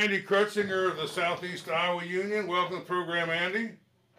Andy 0.00 0.22
Krutsinger 0.22 0.90
of 0.90 0.96
the 0.96 1.06
Southeast 1.06 1.68
Iowa 1.68 2.02
Union. 2.02 2.46
Welcome 2.46 2.76
to 2.76 2.80
the 2.80 2.86
program, 2.86 3.28
Andy. 3.28 3.72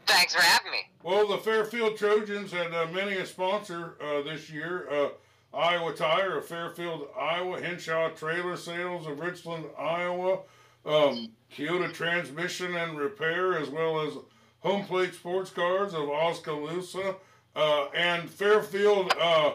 Thanks 0.06 0.36
for 0.36 0.42
having 0.44 0.72
me. 0.72 0.88
Well, 1.02 1.28
the 1.28 1.40
Fairfield 1.40 1.98
Trojans 1.98 2.52
had 2.52 2.72
uh, 2.72 2.86
many 2.94 3.14
a 3.14 3.26
sponsor 3.26 3.96
uh, 4.00 4.22
this 4.22 4.48
year. 4.48 4.88
Uh, 4.92 5.10
Iowa 5.58 5.92
Tire 5.94 6.38
of 6.38 6.46
Fairfield, 6.46 7.08
Iowa, 7.20 7.60
Henshaw 7.60 8.10
Trailer 8.10 8.58
Sales 8.58 9.08
of 9.08 9.20
Richland, 9.20 9.66
Iowa, 9.76 10.42
um, 10.86 11.30
Keota 11.52 11.92
Transmission 11.92 12.76
and 12.76 13.00
Repair, 13.00 13.58
as 13.58 13.70
well 13.70 14.02
as 14.02 14.14
Home 14.60 14.86
Plate 14.86 15.16
Sports 15.16 15.50
Cars 15.50 15.96
of 15.96 16.10
Oskaloosa, 16.10 17.16
uh, 17.56 17.86
and 17.96 18.30
Fairfield. 18.30 19.16
Uh, 19.20 19.54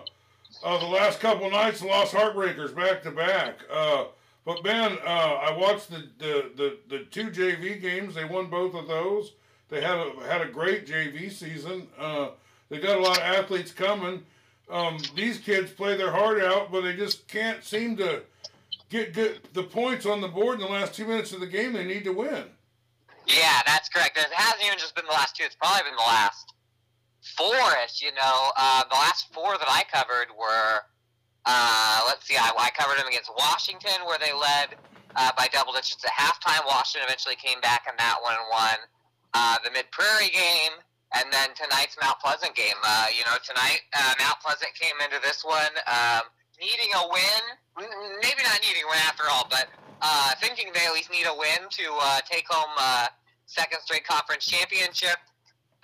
uh, 0.64 0.78
the 0.78 0.86
last 0.86 1.20
couple 1.20 1.48
nights 1.48 1.82
lost 1.82 2.12
heartbreakers 2.12 2.74
back 2.74 3.04
to 3.04 3.12
back. 3.12 3.60
But 4.46 4.62
Ben, 4.62 4.96
uh, 5.04 5.04
I 5.04 5.56
watched 5.56 5.90
the, 5.90 6.08
the, 6.18 6.50
the, 6.56 6.78
the 6.88 6.98
two 7.10 7.30
JV 7.30 7.80
games. 7.82 8.14
They 8.14 8.24
won 8.24 8.46
both 8.46 8.74
of 8.74 8.86
those. 8.86 9.32
They 9.68 9.80
had 9.80 9.98
a, 9.98 10.12
had 10.28 10.40
a 10.40 10.46
great 10.46 10.86
JV 10.86 11.32
season. 11.32 11.88
Uh, 11.98 12.28
they 12.68 12.78
got 12.78 12.96
a 12.96 13.00
lot 13.00 13.18
of 13.18 13.24
athletes 13.24 13.72
coming. 13.72 14.22
Um, 14.70 14.98
these 15.16 15.38
kids 15.38 15.72
play 15.72 15.96
their 15.96 16.12
heart 16.12 16.40
out, 16.40 16.70
but 16.70 16.82
they 16.82 16.94
just 16.94 17.26
can't 17.26 17.64
seem 17.64 17.96
to 17.96 18.22
get 18.88 19.12
good 19.12 19.40
the 19.52 19.64
points 19.64 20.06
on 20.06 20.20
the 20.20 20.28
board 20.28 20.60
in 20.60 20.66
the 20.66 20.72
last 20.72 20.94
two 20.94 21.06
minutes 21.06 21.32
of 21.32 21.40
the 21.40 21.46
game. 21.46 21.72
They 21.72 21.84
need 21.84 22.04
to 22.04 22.12
win. 22.12 22.44
Yeah, 23.26 23.62
that's 23.66 23.88
correct. 23.88 24.16
It 24.16 24.32
hasn't 24.32 24.64
even 24.64 24.78
just 24.78 24.94
been 24.94 25.06
the 25.06 25.12
last 25.12 25.36
two; 25.36 25.44
it's 25.44 25.56
probably 25.56 25.82
been 25.82 25.96
the 25.96 26.02
last 26.02 26.52
four-ish. 27.36 28.02
You 28.02 28.12
know, 28.12 28.50
uh, 28.56 28.84
the 28.88 28.94
last 28.94 29.32
four 29.32 29.56
that 29.58 29.68
I 29.68 29.84
covered 29.92 30.28
were, 30.36 30.80
uh, 31.46 32.00
let's 32.10 32.26
see, 32.26 32.34
I, 32.34 32.50
I, 32.58 32.74
covered 32.74 32.98
them 32.98 33.06
against 33.06 33.30
Washington, 33.30 34.02
where 34.04 34.18
they 34.18 34.34
led 34.34 34.74
uh, 35.14 35.30
by 35.38 35.46
double 35.54 35.72
digits 35.72 36.02
at 36.02 36.10
halftime. 36.10 36.66
Washington 36.66 37.06
eventually 37.06 37.38
came 37.38 37.62
back 37.62 37.86
in 37.86 37.94
that 38.02 38.18
one 38.18 38.34
and 38.34 38.50
won. 38.50 38.78
Uh, 39.30 39.56
the 39.62 39.70
Mid 39.70 39.86
Prairie 39.94 40.34
game, 40.34 40.74
and 41.14 41.30
then 41.30 41.54
tonight's 41.54 41.94
Mount 42.02 42.18
Pleasant 42.18 42.50
game. 42.58 42.74
Uh, 42.82 43.06
you 43.14 43.22
know, 43.30 43.38
tonight 43.46 43.86
uh, 43.94 44.18
Mount 44.18 44.42
Pleasant 44.42 44.74
came 44.74 44.98
into 44.98 45.22
this 45.22 45.46
one 45.46 45.70
um, 45.86 46.26
needing 46.58 46.90
a 46.98 47.06
win. 47.14 47.42
Maybe 48.26 48.42
not 48.42 48.58
needing 48.66 48.82
a 48.82 48.90
win 48.90 48.98
after 49.06 49.30
all, 49.30 49.46
but 49.46 49.70
thinking 50.42 50.74
they 50.74 50.82
at 50.82 50.94
least 50.94 51.14
need 51.14 51.30
a 51.30 51.36
win 51.36 51.70
to 51.78 51.86
take 52.26 52.50
home 52.50 52.74
second 53.46 53.78
straight 53.86 54.02
conference 54.02 54.46
championship. 54.46 55.22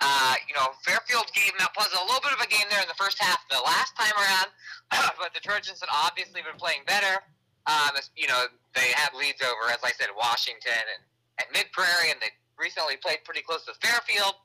Uh, 0.03 0.35
you 0.51 0.53
know, 0.53 0.75
Fairfield 0.83 1.31
gave 1.31 1.55
Mount 1.55 1.71
Pleasant 1.71 1.95
a 1.95 2.03
little 2.03 2.19
bit 2.19 2.35
of 2.35 2.43
a 2.43 2.49
game 2.51 2.67
there 2.67 2.83
in 2.83 2.91
the 2.91 2.99
first 2.99 3.15
half 3.23 3.39
the 3.47 3.63
last 3.63 3.95
time 3.95 4.11
around, 4.19 4.51
but 5.19 5.31
the 5.31 5.39
Trojans 5.39 5.79
had 5.79 5.87
obviously 5.87 6.43
been 6.43 6.59
playing 6.59 6.83
better. 6.83 7.23
Um, 7.71 7.95
you 8.19 8.27
know, 8.27 8.51
they 8.75 8.91
had 8.99 9.15
leads 9.15 9.39
over, 9.39 9.71
as 9.71 9.79
I 9.79 9.95
said, 9.95 10.11
Washington 10.11 10.83
and, 10.91 11.01
and 11.39 11.47
Mid 11.55 11.71
Prairie, 11.71 12.11
and 12.11 12.19
they 12.19 12.35
recently 12.59 12.99
played 12.99 13.23
pretty 13.23 13.47
close 13.47 13.63
to 13.71 13.73
Fairfield, 13.79 14.35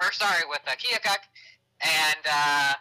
or 0.00 0.08
sorry, 0.16 0.48
with 0.48 0.64
uh, 0.64 0.72
Keokuk. 0.80 1.28
And 1.84 2.24
uh, 2.24 2.72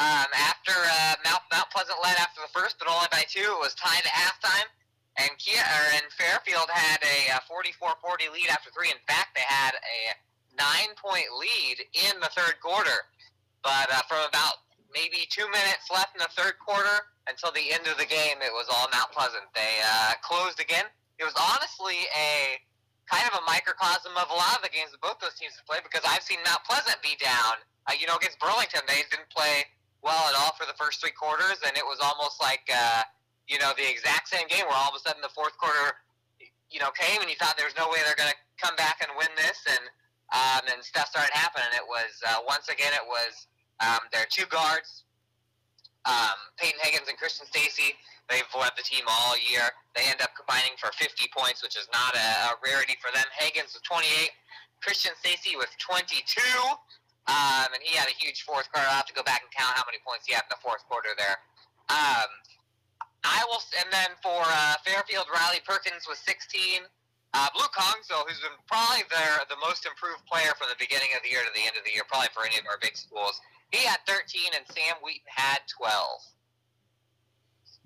um, 0.00 0.32
after 0.32 0.72
uh, 0.72 1.20
Mount, 1.20 1.44
Mount 1.52 1.68
Pleasant 1.68 2.00
led 2.00 2.16
after 2.16 2.40
the 2.40 2.52
first, 2.56 2.80
but 2.80 2.88
only 2.88 3.12
by 3.12 3.28
two, 3.28 3.44
it 3.44 3.60
was 3.60 3.76
tied 3.76 4.08
at 4.08 4.16
halftime. 4.16 4.72
And 5.20 5.28
Kia 5.36 5.60
or, 5.60 5.84
and 6.00 6.08
Fairfield 6.16 6.72
had 6.72 7.04
a 7.04 7.36
44-40 7.44 7.76
uh, 7.84 8.32
lead 8.32 8.48
after 8.48 8.72
three. 8.72 8.88
In 8.88 8.96
fact, 9.04 9.36
they 9.36 9.44
had 9.44 9.76
a 9.76 10.16
nine 10.58 10.92
point 10.98 11.28
lead 11.38 11.86
in 11.94 12.20
the 12.20 12.30
third 12.32 12.60
quarter. 12.60 13.08
But 13.62 13.88
uh, 13.90 14.02
from 14.08 14.26
about 14.28 14.66
maybe 14.92 15.24
two 15.30 15.46
minutes 15.48 15.88
left 15.88 16.12
in 16.14 16.20
the 16.20 16.32
third 16.36 16.58
quarter 16.60 17.08
until 17.30 17.54
the 17.54 17.72
end 17.72 17.86
of 17.88 17.96
the 17.96 18.08
game, 18.08 18.42
it 18.42 18.52
was 18.52 18.68
all 18.68 18.90
Mount 18.92 19.10
Pleasant. 19.14 19.46
They 19.54 19.80
uh, 19.80 20.18
closed 20.20 20.60
again. 20.60 20.84
It 21.18 21.24
was 21.24 21.36
honestly 21.38 22.10
a 22.12 22.58
kind 23.06 23.28
of 23.30 23.38
a 23.40 23.44
microcosm 23.46 24.12
of 24.16 24.30
a 24.30 24.36
lot 24.36 24.56
of 24.58 24.62
the 24.62 24.72
games 24.72 24.90
that 24.90 25.00
both 25.02 25.18
those 25.20 25.34
teams 25.38 25.54
have 25.58 25.66
played 25.66 25.84
because 25.84 26.02
I've 26.02 26.24
seen 26.24 26.40
Mount 26.42 26.62
Pleasant 26.64 26.98
be 27.02 27.14
down. 27.20 27.60
Uh, 27.86 27.94
you 27.98 28.06
know, 28.06 28.16
against 28.16 28.38
Burlington, 28.38 28.82
they 28.86 29.02
didn't 29.10 29.30
play 29.30 29.66
well 30.02 30.22
at 30.30 30.34
all 30.38 30.54
for 30.58 30.66
the 30.66 30.74
first 30.74 30.98
three 31.02 31.14
quarters, 31.14 31.62
and 31.66 31.74
it 31.78 31.86
was 31.86 31.98
almost 32.02 32.42
like, 32.42 32.66
uh, 32.70 33.06
you 33.46 33.58
know, 33.58 33.74
the 33.78 33.86
exact 33.86 34.30
same 34.30 34.46
game 34.46 34.66
where 34.66 34.78
all 34.78 34.90
of 34.90 34.98
a 34.98 35.02
sudden 35.02 35.22
the 35.22 35.34
fourth 35.34 35.54
quarter, 35.58 35.94
you 36.70 36.78
know, 36.78 36.90
came 36.94 37.22
and 37.22 37.30
you 37.30 37.38
thought 37.38 37.54
there 37.58 37.66
was 37.66 37.78
no 37.78 37.90
way 37.90 38.02
they're 38.06 38.18
going 38.18 38.30
to 38.30 38.40
come 38.58 38.74
back 38.78 39.02
and 39.02 39.10
win 39.18 39.30
this, 39.38 39.62
and 39.66 39.82
um, 40.32 40.64
and 40.72 40.80
stuff 40.82 41.08
started 41.08 41.32
happening. 41.32 41.68
It 41.76 41.86
was 41.86 42.12
uh, 42.26 42.40
once 42.48 42.68
again 42.68 42.92
it 42.96 43.04
was 43.04 43.46
um, 43.84 44.00
their 44.12 44.26
two 44.28 44.48
guards, 44.48 45.04
um, 46.08 46.36
Peyton 46.56 46.80
Higgins 46.80 47.08
and 47.08 47.16
Christian 47.16 47.46
Stacy. 47.46 47.94
They've 48.32 48.48
led 48.56 48.72
the 48.76 48.86
team 48.86 49.04
all 49.04 49.36
year. 49.36 49.68
They 49.92 50.08
end 50.08 50.24
up 50.24 50.32
combining 50.32 50.72
for 50.80 50.88
50 50.96 51.28
points, 51.36 51.60
which 51.60 51.76
is 51.76 51.84
not 51.92 52.16
a, 52.16 52.28
a 52.48 52.60
rarity 52.64 52.96
for 53.02 53.12
them. 53.12 53.26
Higgins 53.36 53.76
with 53.76 53.84
28, 53.84 54.30
Christian 54.80 55.12
Stacy 55.20 55.58
with 55.60 55.68
22. 55.76 56.16
Um, 57.28 57.70
and 57.70 57.82
he 57.84 57.94
had 57.94 58.08
a 58.08 58.16
huge 58.16 58.42
fourth 58.42 58.72
quarter. 58.72 58.88
I'll 58.88 59.04
have 59.04 59.10
to 59.10 59.14
go 59.14 59.22
back 59.22 59.44
and 59.44 59.50
count 59.52 59.76
how 59.76 59.84
many 59.86 60.02
points 60.02 60.26
he 60.26 60.34
had 60.34 60.48
in 60.48 60.52
the 60.54 60.62
fourth 60.62 60.82
quarter 60.88 61.14
there. 61.14 61.38
Um, 61.92 62.30
I 63.22 63.46
will, 63.46 63.62
and 63.78 63.86
then 63.94 64.10
for 64.18 64.42
uh, 64.42 64.74
Fairfield, 64.82 65.30
Riley 65.30 65.62
Perkins 65.62 66.08
was 66.08 66.18
16. 66.26 66.82
Uh, 67.34 67.48
Blue 67.54 67.68
Kongso, 67.72 68.28
who's 68.28 68.40
been 68.40 68.52
probably 68.68 69.04
their 69.08 69.40
the 69.48 69.56
most 69.64 69.86
improved 69.86 70.24
player 70.26 70.52
from 70.58 70.68
the 70.68 70.76
beginning 70.78 71.08
of 71.16 71.22
the 71.22 71.30
year 71.30 71.40
to 71.40 71.52
the 71.54 71.64
end 71.64 71.76
of 71.78 71.84
the 71.84 71.92
year, 71.92 72.02
probably 72.06 72.28
for 72.34 72.44
any 72.44 72.58
of 72.58 72.66
our 72.68 72.76
big 72.80 72.96
schools, 72.96 73.40
he 73.70 73.78
had 73.86 73.98
13, 74.06 74.52
and 74.54 74.64
Sam 74.68 74.96
Wheaton 75.02 75.24
had 75.26 75.60
12. 75.68 76.20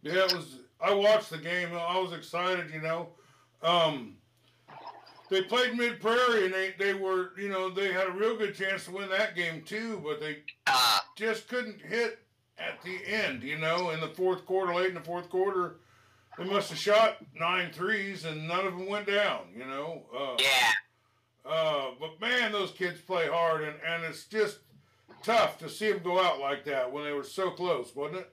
Yeah, 0.02 0.24
it 0.24 0.34
was. 0.34 0.58
I 0.80 0.92
watched 0.92 1.30
the 1.30 1.38
game. 1.38 1.68
I 1.72 1.98
was 1.98 2.12
excited. 2.12 2.70
You 2.74 2.80
know, 2.80 3.08
um, 3.62 4.16
they 5.30 5.42
played 5.42 5.76
Mid 5.76 6.00
Prairie, 6.00 6.44
and 6.44 6.54
they 6.54 6.74
they 6.78 6.94
were 6.94 7.30
you 7.38 7.48
know 7.48 7.70
they 7.70 7.92
had 7.92 8.08
a 8.08 8.12
real 8.12 8.36
good 8.36 8.54
chance 8.54 8.84
to 8.84 8.92
win 8.92 9.08
that 9.10 9.34
game 9.34 9.62
too, 9.62 10.00
but 10.04 10.20
they 10.20 10.38
uh, 10.66 10.98
just 11.16 11.48
couldn't 11.48 11.80
hit 11.80 12.20
at 12.58 12.80
the 12.82 12.98
end. 13.06 13.42
You 13.42 13.58
know, 13.58 13.90
in 13.90 14.00
the 14.00 14.08
fourth 14.08 14.44
quarter, 14.44 14.74
late 14.74 14.88
in 14.88 14.94
the 14.94 15.00
fourth 15.00 15.28
quarter 15.30 15.76
they 16.38 16.44
must 16.44 16.70
have 16.70 16.78
shot 16.78 17.18
nine 17.38 17.70
threes 17.72 18.24
and 18.24 18.46
none 18.46 18.66
of 18.66 18.76
them 18.76 18.86
went 18.86 19.06
down. 19.06 19.42
You 19.56 19.66
know. 19.66 20.02
Uh, 20.16 20.36
yeah. 20.38 20.72
Uh, 21.44 21.90
but 22.00 22.20
man, 22.20 22.50
those 22.50 22.72
kids 22.72 23.00
play 23.00 23.28
hard, 23.28 23.62
and, 23.62 23.76
and 23.86 24.02
it's 24.02 24.24
just 24.24 24.58
tough 25.22 25.58
to 25.58 25.68
see 25.68 25.92
them 25.92 26.02
go 26.02 26.20
out 26.20 26.40
like 26.40 26.64
that 26.64 26.90
when 26.90 27.04
they 27.04 27.12
were 27.12 27.22
so 27.22 27.50
close, 27.50 27.94
wasn't 27.94 28.18
it? 28.18 28.32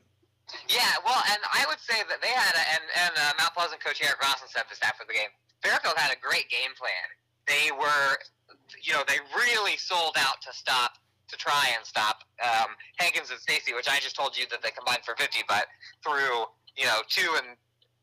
Yeah, 0.67 0.97
well, 1.05 1.21
and 1.31 1.39
I 1.53 1.65
would 1.69 1.79
say 1.79 2.01
that 2.09 2.21
they 2.21 2.33
had, 2.33 2.53
a, 2.55 2.63
and 2.73 2.83
and 3.05 3.13
uh, 3.17 3.33
Mount 3.39 3.53
Pleasant 3.53 3.83
coach 3.83 4.01
Eric 4.03 4.19
Rawson 4.21 4.47
said 4.49 4.63
this 4.69 4.79
after 4.83 5.05
the 5.07 5.13
game. 5.13 5.29
Fairfield 5.61 5.95
had 5.95 6.11
a 6.11 6.19
great 6.19 6.49
game 6.49 6.75
plan. 6.75 7.07
They 7.47 7.71
were, 7.71 8.17
you 8.81 8.93
know, 8.93 9.03
they 9.07 9.21
really 9.37 9.77
sold 9.77 10.17
out 10.17 10.41
to 10.41 10.51
stop 10.51 10.97
to 11.29 11.37
try 11.37 11.71
and 11.75 11.85
stop 11.85 12.23
um, 12.43 12.75
Higgins 12.99 13.31
and 13.31 13.39
Stacy, 13.39 13.73
which 13.73 13.87
I 13.87 13.97
just 13.99 14.15
told 14.15 14.37
you 14.37 14.45
that 14.51 14.61
they 14.61 14.69
combined 14.69 15.01
for 15.05 15.15
50, 15.15 15.39
but 15.47 15.65
through 16.03 16.45
you 16.75 16.85
know 16.85 17.01
two 17.07 17.29
and 17.37 17.55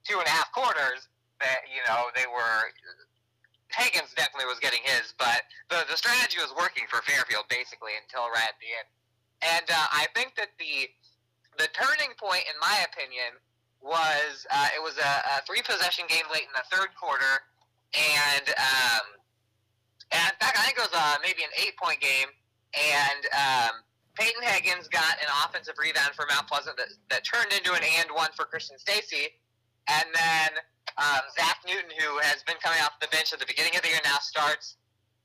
two 0.04 0.18
and 0.18 0.26
a 0.26 0.30
half 0.30 0.52
quarters 0.52 1.08
that 1.40 1.64
you 1.68 1.80
know 1.88 2.12
they 2.14 2.28
were 2.28 2.70
Higgins 3.70 4.10
definitely 4.18 4.50
was 4.50 4.58
getting 4.58 4.82
his, 4.82 5.14
but 5.18 5.46
the 5.70 5.86
the 5.88 5.96
strategy 5.96 6.38
was 6.38 6.52
working 6.58 6.84
for 6.90 7.02
Fairfield 7.02 7.46
basically 7.48 7.94
until 8.02 8.26
right 8.30 8.50
at 8.50 8.58
the 8.58 8.70
end. 8.74 8.88
And 9.40 9.66
uh, 9.70 9.88
I 9.94 10.06
think 10.14 10.34
that 10.36 10.52
the 10.58 10.90
the 11.58 11.68
turning 11.72 12.12
point, 12.18 12.44
in 12.50 12.56
my 12.60 12.84
opinion, 12.90 13.38
was 13.80 14.46
uh, 14.50 14.68
it 14.76 14.82
was 14.82 14.98
a, 14.98 15.12
a, 15.38 15.46
three 15.46 15.62
possession 15.62 16.04
game 16.08 16.26
late 16.32 16.44
in 16.44 16.54
the 16.54 16.66
third 16.68 16.92
quarter, 16.98 17.46
and 17.96 18.46
um, 18.58 19.04
and 20.12 20.28
in 20.34 20.38
fact 20.42 20.58
I 20.58 20.66
think 20.68 20.76
it 20.76 20.84
was 20.84 20.96
uh, 20.96 21.16
maybe 21.22 21.46
an 21.46 21.54
eight 21.56 21.76
point 21.78 22.00
game, 22.02 22.28
and 22.76 23.22
um, 23.32 23.74
Peyton 24.18 24.42
Higgins 24.42 24.88
got 24.88 25.16
an 25.22 25.30
offensive 25.46 25.78
rebound 25.80 26.12
for 26.12 26.26
Mount 26.28 26.46
Pleasant 26.46 26.76
that, 26.76 26.92
that 27.08 27.24
turned 27.24 27.52
into 27.56 27.72
an 27.72 27.80
and 28.02 28.10
one 28.12 28.28
for 28.36 28.44
Christian 28.44 28.76
Stacy, 28.78 29.39
and 29.88 30.06
then 30.12 30.50
um, 30.98 31.24
Zach 31.32 31.62
Newton, 31.66 31.90
who 31.96 32.18
has 32.20 32.42
been 32.44 32.60
coming 32.62 32.80
off 32.82 32.98
the 33.00 33.08
bench 33.08 33.32
at 33.32 33.40
the 33.40 33.46
beginning 33.46 33.76
of 33.76 33.82
the 33.82 33.88
year, 33.88 34.02
now 34.04 34.18
starts. 34.20 34.76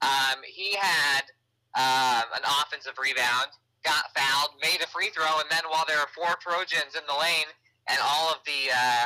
Um, 0.01 0.39
he 0.45 0.75
had 0.75 1.27
um, 1.75 2.31
an 2.35 2.45
offensive 2.63 2.95
rebound, 2.95 3.51
got 3.83 4.11
fouled, 4.15 4.55
made 4.61 4.79
a 4.83 4.87
free 4.87 5.11
throw, 5.11 5.39
and 5.43 5.49
then 5.51 5.67
while 5.67 5.83
there 5.87 5.99
were 5.99 6.11
four 6.15 6.35
Trojans 6.39 6.95
in 6.95 7.03
the 7.07 7.17
lane, 7.17 7.49
and 7.87 7.99
all 8.01 8.31
of 8.31 8.39
the 8.45 8.71
uh, 8.71 9.05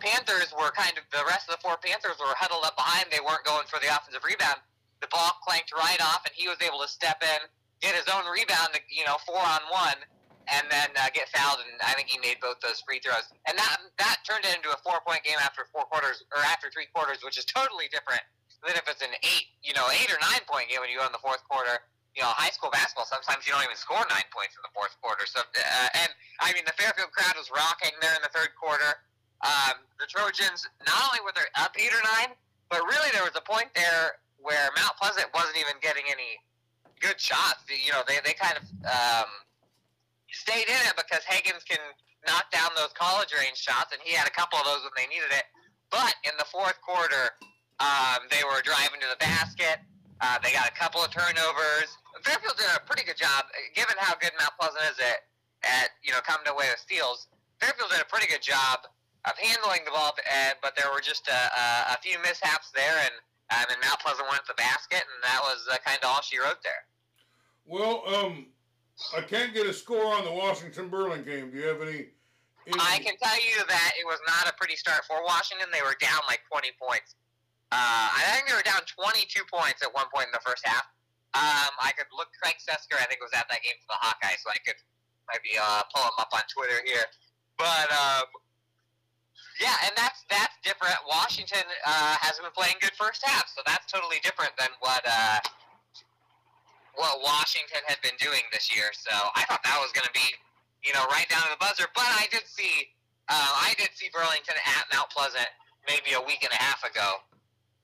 Panthers 0.00 0.52
were 0.56 0.72
kind 0.72 0.96
of 0.96 1.04
the 1.12 1.24
rest 1.28 1.48
of 1.48 1.56
the 1.56 1.62
four 1.62 1.76
Panthers 1.78 2.16
were 2.18 2.32
huddled 2.36 2.64
up 2.64 2.76
behind. 2.76 3.06
They 3.12 3.22
weren't 3.22 3.44
going 3.44 3.68
for 3.68 3.78
the 3.80 3.92
offensive 3.92 4.24
rebound. 4.24 4.60
The 5.00 5.08
ball 5.08 5.40
clanked 5.44 5.72
right 5.72 6.00
off, 6.00 6.24
and 6.24 6.34
he 6.34 6.48
was 6.48 6.60
able 6.60 6.80
to 6.84 6.88
step 6.88 7.22
in, 7.22 7.40
get 7.80 7.96
his 7.96 8.08
own 8.08 8.28
rebound, 8.28 8.76
you 8.88 9.04
know, 9.04 9.16
four 9.24 9.40
on 9.40 9.64
one, 9.72 9.96
and 10.52 10.66
then 10.70 10.90
uh, 10.98 11.08
get 11.14 11.30
fouled, 11.30 11.62
and 11.62 11.78
I 11.82 11.94
think 11.94 12.10
he 12.10 12.18
made 12.18 12.38
both 12.42 12.58
those 12.60 12.82
free 12.82 12.98
throws, 12.98 13.26
and 13.46 13.56
that 13.58 13.78
that 13.98 14.22
turned 14.26 14.44
it 14.44 14.54
into 14.54 14.70
a 14.70 14.78
four 14.82 15.00
point 15.06 15.22
game 15.22 15.38
after 15.40 15.66
four 15.70 15.86
quarters 15.86 16.22
or 16.34 16.42
after 16.42 16.70
three 16.70 16.86
quarters, 16.92 17.22
which 17.22 17.38
is 17.38 17.44
totally 17.44 17.86
different 17.88 18.22
than 18.66 18.76
if 18.76 18.84
it's 18.90 19.00
an 19.00 19.14
eight, 19.22 19.48
you 19.62 19.72
know, 19.72 19.86
eight 19.94 20.10
or 20.12 20.20
nine 20.20 20.42
point 20.44 20.68
game 20.68 20.80
when 20.84 20.90
you 20.90 20.98
go 20.98 21.06
in 21.06 21.12
the 21.12 21.22
fourth 21.22 21.42
quarter. 21.48 21.80
You 22.18 22.26
know, 22.26 22.34
high 22.34 22.50
school 22.50 22.74
basketball 22.74 23.06
sometimes 23.06 23.46
you 23.46 23.54
don't 23.54 23.62
even 23.62 23.78
score 23.78 24.02
nine 24.10 24.26
points 24.34 24.58
in 24.58 24.66
the 24.66 24.74
fourth 24.74 24.98
quarter. 24.98 25.30
So, 25.30 25.46
uh, 25.46 25.88
and 25.94 26.10
I 26.42 26.50
mean, 26.58 26.66
the 26.66 26.74
Fairfield 26.74 27.14
crowd 27.14 27.38
was 27.38 27.46
rocking 27.54 27.94
there 28.02 28.10
in 28.18 28.22
the 28.26 28.34
third 28.34 28.50
quarter. 28.58 28.98
Um, 29.46 29.86
the 30.02 30.10
Trojans 30.10 30.66
not 30.84 30.98
only 31.06 31.22
were 31.22 31.30
they 31.32 31.46
up 31.54 31.70
eight 31.78 31.94
or 31.94 32.02
nine, 32.18 32.34
But 32.70 32.86
really, 32.86 33.10
there 33.12 33.26
was 33.26 33.34
a 33.34 33.42
point 33.42 33.68
there 33.74 34.22
where 34.38 34.70
Mount 34.78 34.94
Pleasant 34.96 35.26
wasn't 35.34 35.58
even 35.58 35.74
getting 35.82 36.06
any 36.06 36.38
good 37.02 37.18
shots. 37.20 37.66
You 37.66 37.92
know, 37.92 38.02
they, 38.06 38.22
they 38.24 38.32
kind 38.32 38.56
of 38.56 38.64
um, 38.86 39.28
stayed 40.32 40.68
in 40.68 40.80
it 40.88 40.96
because 40.96 41.22
Higgins 41.26 41.64
can 41.64 41.80
knock 42.26 42.50
down 42.50 42.70
those 42.76 42.92
college 42.92 43.32
range 43.32 43.56
shots, 43.58 43.92
and 43.92 44.00
he 44.04 44.12
had 44.12 44.26
a 44.26 44.34
couple 44.34 44.58
of 44.58 44.64
those 44.64 44.82
when 44.84 44.94
they 44.96 45.08
needed 45.08 45.32
it. 45.32 45.46
But 45.90 46.14
in 46.24 46.32
the 46.38 46.46
fourth 46.46 46.78
quarter, 46.82 47.34
um, 47.80 48.28
they 48.30 48.44
were 48.44 48.62
driving 48.62 49.00
to 49.00 49.10
the 49.10 49.20
basket. 49.20 49.80
Uh, 50.20 50.36
they 50.44 50.52
got 50.52 50.68
a 50.68 50.76
couple 50.76 51.00
of 51.00 51.10
turnovers. 51.10 51.90
Fairfield 52.22 52.56
did 52.60 52.68
a 52.76 52.84
pretty 52.84 53.02
good 53.08 53.16
job, 53.16 53.48
given 53.74 53.96
how 53.96 54.14
good 54.20 54.32
Mount 54.36 54.52
Pleasant 54.60 54.84
is 54.92 54.98
at, 55.00 55.24
at 55.64 55.88
you 56.04 56.12
know 56.12 56.20
coming 56.20 56.46
away 56.46 56.68
with 56.68 56.78
steals. 56.78 57.26
Fairfield 57.58 57.88
did 57.90 58.00
a 58.00 58.08
pretty 58.08 58.28
good 58.28 58.44
job 58.44 58.84
of 59.24 59.36
handling 59.36 59.84
the 59.84 59.90
ball, 59.90 60.12
but 60.62 60.76
there 60.76 60.92
were 60.92 61.00
just 61.00 61.28
a, 61.28 61.40
a, 61.40 61.66
a 61.92 61.98
few 62.04 62.20
mishaps 62.20 62.68
there, 62.76 63.00
and 63.00 63.16
um, 63.50 63.66
and 63.68 63.80
Mount 63.82 63.98
Pleasant 64.00 64.28
went 64.28 64.44
to 64.46 64.54
the 64.54 64.60
basket, 64.60 65.02
and 65.02 65.18
that 65.24 65.40
was 65.42 65.66
uh, 65.72 65.76
kind 65.84 65.98
of 66.04 66.08
all 66.08 66.22
she 66.22 66.38
wrote 66.38 66.62
there. 66.62 66.86
Well, 67.66 68.02
um, 68.06 68.46
I 69.16 69.20
can't 69.22 69.54
get 69.54 69.66
a 69.66 69.72
score 69.72 70.14
on 70.14 70.24
the 70.24 70.32
Washington 70.32 70.88
Berlin 70.88 71.24
game. 71.24 71.50
Do 71.50 71.58
you 71.58 71.66
have 71.66 71.82
any, 71.82 72.12
any? 72.66 72.78
I 72.78 73.00
can 73.00 73.16
tell 73.16 73.36
you 73.36 73.64
that 73.66 73.92
it 73.98 74.06
was 74.06 74.20
not 74.26 74.48
a 74.48 74.54
pretty 74.56 74.76
start 74.76 75.04
for 75.08 75.22
Washington. 75.24 75.68
They 75.72 75.82
were 75.82 75.96
down 76.00 76.20
like 76.28 76.40
20 76.50 76.68
points. 76.80 77.16
Uh, 77.72 78.10
I 78.10 78.22
think 78.34 78.48
they 78.50 78.54
were 78.54 78.66
down 78.66 78.82
22 78.86 79.46
points 79.46 79.82
at 79.82 79.94
one 79.94 80.06
point 80.12 80.26
in 80.26 80.34
the 80.34 80.42
first 80.42 80.66
half. 80.66 80.90
Um, 81.32 81.70
I 81.78 81.94
could 81.94 82.10
look. 82.10 82.28
Craig 82.42 82.58
Sesker, 82.58 82.98
I 82.98 83.06
think, 83.06 83.22
was 83.22 83.30
at 83.30 83.46
that 83.46 83.62
game 83.62 83.78
for 83.86 83.94
the 83.94 84.00
Hawkeyes, 84.02 84.42
so 84.42 84.50
I 84.50 84.58
could 84.66 84.78
maybe 85.30 85.54
uh, 85.54 85.86
pull 85.94 86.02
him 86.02 86.18
up 86.18 86.34
on 86.34 86.42
Twitter 86.50 86.82
here. 86.82 87.06
But 87.54 87.86
um, 87.94 88.26
yeah, 89.62 89.78
and 89.86 89.94
that's 89.94 90.26
that's 90.26 90.58
different. 90.66 90.98
Washington 91.06 91.62
uh, 91.86 92.18
has 92.18 92.42
been 92.42 92.50
playing 92.50 92.82
good 92.82 92.96
first 92.98 93.22
half, 93.22 93.46
so 93.46 93.62
that's 93.62 93.86
totally 93.86 94.18
different 94.26 94.50
than 94.58 94.74
what 94.82 95.06
uh, 95.06 95.38
what 96.94 97.22
Washington 97.22 97.80
had 97.86 98.00
been 98.02 98.16
doing 98.18 98.42
this 98.52 98.74
year. 98.74 98.90
So 98.92 99.12
I 99.12 99.44
thought 99.46 99.62
that 99.64 99.78
was 99.80 99.92
going 99.92 100.06
to 100.06 100.14
be, 100.14 100.26
you 100.82 100.92
know, 100.92 101.04
right 101.10 101.28
down 101.28 101.42
to 101.46 101.52
the 101.54 101.60
buzzer. 101.60 101.86
But 101.94 102.08
I 102.08 102.26
did 102.30 102.46
see, 102.46 102.90
uh, 103.28 103.52
I 103.66 103.74
did 103.78 103.90
see 103.94 104.10
Burlington 104.12 104.56
at 104.64 104.84
Mount 104.92 105.10
Pleasant 105.10 105.48
maybe 105.88 106.14
a 106.14 106.22
week 106.22 106.42
and 106.42 106.52
a 106.52 106.60
half 106.60 106.84
ago, 106.84 107.24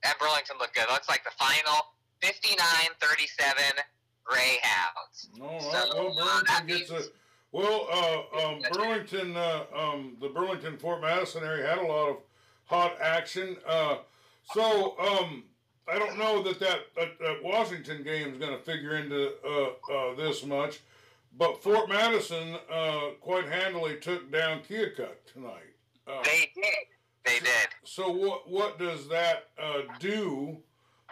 and 0.05 0.13
Burlington 0.19 0.57
looked 0.59 0.75
good. 0.75 0.85
Looks 0.91 1.09
like 1.09 1.23
the 1.23 1.35
final 1.35 1.97
59-37 2.21 3.81
Greyhounds. 4.23 5.29
All 5.41 5.47
right. 5.47 5.61
So, 5.61 5.79
well, 5.95 6.15
Burlington 6.15 6.67
gets 6.67 6.91
a 6.91 7.09
well, 7.51 7.87
uh, 7.91 8.45
um, 8.45 8.61
Burlington, 8.73 9.37
uh, 9.37 9.63
um, 9.75 10.17
the 10.21 10.29
Burlington 10.29 10.77
Fort 10.77 11.01
Madison 11.01 11.43
area 11.43 11.67
had 11.67 11.77
a 11.77 11.87
lot 11.87 12.09
of 12.09 12.17
hot 12.65 12.97
action. 13.01 13.55
Uh, 13.65 13.97
so 14.53 14.97
um, 14.99 15.43
I 15.89 15.99
don't 15.99 16.17
know 16.17 16.41
that 16.43 16.59
that, 16.59 16.79
that 16.95 17.43
Washington 17.43 18.03
game 18.03 18.33
is 18.33 18.37
going 18.37 18.51
to 18.51 18.63
figure 18.63 18.97
into 18.97 19.33
uh, 19.45 19.93
uh, 19.93 20.15
this 20.15 20.45
much, 20.45 20.79
but 21.37 21.61
Fort 21.63 21.89
Madison 21.89 22.57
uh, 22.71 23.09
quite 23.21 23.47
handily 23.47 23.97
took 23.97 24.31
down 24.31 24.59
Keokuk 24.59 25.15
tonight. 25.31 25.73
they 26.05 26.51
did. 26.55 26.85
They 27.25 27.39
did. 27.39 27.67
So 27.83 28.09
what 28.09 28.49
what 28.49 28.79
does 28.79 29.07
that 29.09 29.49
do? 29.99 30.57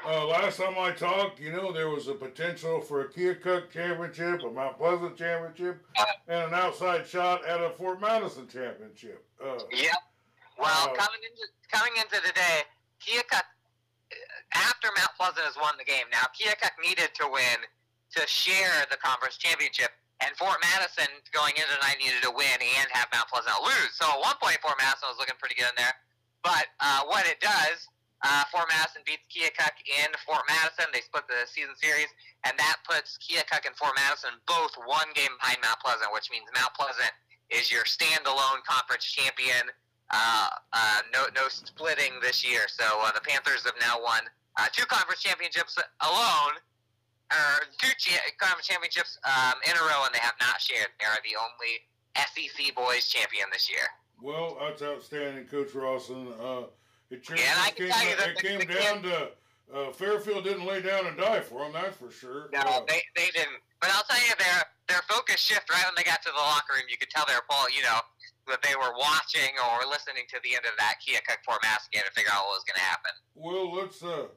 Uh, 0.06 0.28
last 0.28 0.58
time 0.58 0.76
I 0.78 0.92
talked, 0.92 1.40
you 1.40 1.52
know, 1.52 1.72
there 1.72 1.90
was 1.90 2.08
a 2.08 2.14
potential 2.14 2.80
for 2.82 3.02
a 3.02 3.10
Keokuk 3.10 3.72
championship, 3.72 4.44
a 4.44 4.52
Mount 4.52 4.78
Pleasant 4.78 5.18
championship, 5.18 5.84
and 6.28 6.44
an 6.44 6.54
outside 6.54 7.08
shot 7.08 7.46
at 7.46 7.62
a 7.62 7.72
Fort 7.72 8.02
Madison 8.02 8.48
championship. 8.48 9.26
Uh, 9.44 9.58
yep. 9.72 9.96
Well, 10.60 10.90
uh, 10.90 10.94
coming 10.94 11.22
into 11.24 11.48
coming 11.72 11.94
into 11.98 12.28
today, 12.28 12.62
Keokuk 13.02 13.42
after 14.54 14.92
Mount 14.94 15.14
Pleasant 15.18 15.46
has 15.48 15.58
won 15.58 15.74
the 15.80 15.88
game. 15.88 16.06
Now 16.12 16.30
Keokuk 16.36 16.76
needed 16.84 17.16
to 17.22 17.26
win 17.26 17.64
to 18.16 18.22
share 18.28 18.86
the 18.92 18.98
conference 19.02 19.38
championship, 19.38 19.92
and 20.22 20.32
Fort 20.38 20.62
Madison 20.62 21.10
going 21.34 21.58
into 21.58 21.72
tonight 21.76 21.98
needed 22.00 22.22
to 22.24 22.32
win 22.32 22.60
and 22.62 22.88
have 22.94 23.10
Mount 23.12 23.28
Pleasant 23.28 23.58
lose. 23.66 23.92
So 23.98 24.06
at 24.06 24.20
one 24.22 24.38
point, 24.38 24.62
Fort 24.62 24.78
Madison 24.78 25.10
was 25.10 25.20
looking 25.20 25.36
pretty 25.42 25.56
good 25.56 25.72
in 25.72 25.78
there. 25.78 25.96
But 26.46 26.70
uh, 26.78 27.10
what 27.10 27.26
it 27.26 27.42
does 27.42 27.90
uh, 28.26 28.42
Fort 28.50 28.66
Madison 28.74 29.06
beats 29.06 29.22
Keokuk 29.30 29.76
in 29.86 30.10
Fort 30.26 30.42
Madison. 30.50 30.90
They 30.90 31.06
split 31.06 31.30
the 31.30 31.46
season 31.46 31.78
series, 31.78 32.10
and 32.42 32.58
that 32.58 32.82
puts 32.88 33.22
Keokuk 33.22 33.70
and 33.70 33.76
Fort 33.78 33.94
Madison 33.94 34.34
both 34.50 34.74
one 34.90 35.14
game 35.14 35.30
behind 35.38 35.62
Mount 35.62 35.78
Pleasant, 35.78 36.10
which 36.10 36.34
means 36.34 36.50
Mount 36.58 36.74
Pleasant 36.74 37.14
is 37.54 37.70
your 37.70 37.86
standalone 37.86 38.66
conference 38.66 39.06
champion. 39.06 39.70
Uh, 40.12 40.50
uh, 40.74 41.00
no, 41.14 41.26
no 41.36 41.48
splitting 41.50 42.14
this 42.22 42.46
year. 42.48 42.62
So 42.68 42.86
uh, 43.02 43.12
the 43.12 43.22
Panthers 43.22 43.64
have 43.66 43.74
now 43.82 44.02
won 44.02 44.22
uh, 44.58 44.68
two 44.72 44.86
conference 44.86 45.22
championships 45.22 45.78
alone, 46.02 46.54
or 47.32 47.66
two 47.80 47.92
cha- 47.98 48.22
conference 48.40 48.68
championships 48.68 49.18
um, 49.26 49.56
in 49.66 49.76
a 49.76 49.82
row, 49.82 50.06
and 50.06 50.14
they 50.14 50.20
have 50.20 50.36
not 50.40 50.62
shared. 50.62 50.88
They 51.00 51.06
are 51.06 51.18
the 51.26 51.36
only 51.36 51.82
SEC 52.16 52.76
boys 52.76 53.08
champion 53.08 53.48
this 53.52 53.70
year. 53.70 53.88
Well, 54.22 54.58
that's 54.62 54.82
outstanding, 54.82 55.46
Coach 55.46 55.74
Rawson. 55.74 56.28
Uh, 56.40 56.64
it, 57.10 57.26
sure 57.26 57.36
and 57.36 57.60
I 57.60 57.72
can 57.72 57.88
came, 57.88 57.94
tell 57.94 58.10
you 58.10 58.16
that 58.18 58.30
it 58.30 58.38
came 58.38 58.60
the, 58.60 58.74
down 58.74 59.04
to 59.04 59.32
uh, 59.74 59.92
Fairfield 59.92 60.44
didn't 60.44 60.66
lay 60.66 60.82
down 60.82 61.08
and 61.08 61.18
die 61.18 61.42
for 61.42 61.60
them. 61.60 61.74
That's 61.74 61.98
for 61.98 62.12
sure. 62.12 62.50
No, 62.54 62.62
uh, 62.62 62.82
they, 62.88 63.02
they 63.16 63.30
didn't. 63.34 63.60
But 63.82 63.90
I'll 63.92 64.06
tell 64.08 64.22
you, 64.22 64.34
their 64.38 64.62
their 64.88 65.02
focus 65.10 65.42
shift 65.42 65.70
right 65.70 65.84
when 65.86 65.94
they 65.98 66.04
got 66.04 66.22
to 66.24 66.30
the 66.30 66.38
locker 66.38 66.74
room. 66.74 66.86
You 66.90 66.98
could 66.98 67.10
tell 67.10 67.26
they 67.28 67.34
were 67.34 67.70
you 67.74 67.82
know 67.84 68.00
that 68.48 68.62
they 68.62 68.76
were 68.76 68.94
watching 68.98 69.52
or 69.58 69.88
listening 69.90 70.24
to 70.30 70.38
the 70.44 70.56
end 70.56 70.66
of 70.66 70.78
that 70.78 70.96
Keokuk 71.02 71.44
Fort 71.46 71.60
Mass 71.64 71.88
game 71.92 72.04
to 72.06 72.12
figure 72.12 72.32
out 72.34 72.46
what 72.46 72.56
was 72.56 72.64
going 72.64 72.78
to 72.78 72.82
happen. 72.82 73.12
Well, 73.36 73.74
let's 73.74 74.04
uh, 74.04 74.28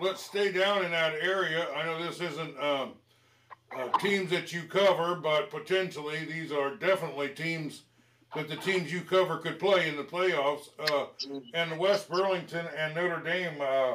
let's 0.00 0.22
stay 0.22 0.52
down 0.52 0.84
in 0.84 0.90
that 0.90 1.14
area. 1.14 1.68
I 1.74 1.84
know 1.84 2.02
this 2.02 2.20
isn't 2.20 2.58
um, 2.58 2.92
uh, 3.76 3.88
teams 3.98 4.30
that 4.30 4.52
you 4.52 4.62
cover, 4.62 5.16
but 5.16 5.50
potentially 5.50 6.24
these 6.24 6.52
are 6.52 6.76
definitely 6.76 7.28
teams 7.28 7.82
that 8.34 8.48
the 8.48 8.56
teams 8.56 8.92
you 8.92 9.02
cover 9.02 9.36
could 9.36 9.58
play 9.58 9.88
in 9.88 9.96
the 9.96 10.04
playoffs. 10.04 10.70
Uh, 10.78 11.06
and 11.54 11.78
West 11.78 12.08
Burlington 12.08 12.66
and 12.76 12.94
Notre 12.94 13.22
Dame 13.22 13.60
uh, 13.60 13.94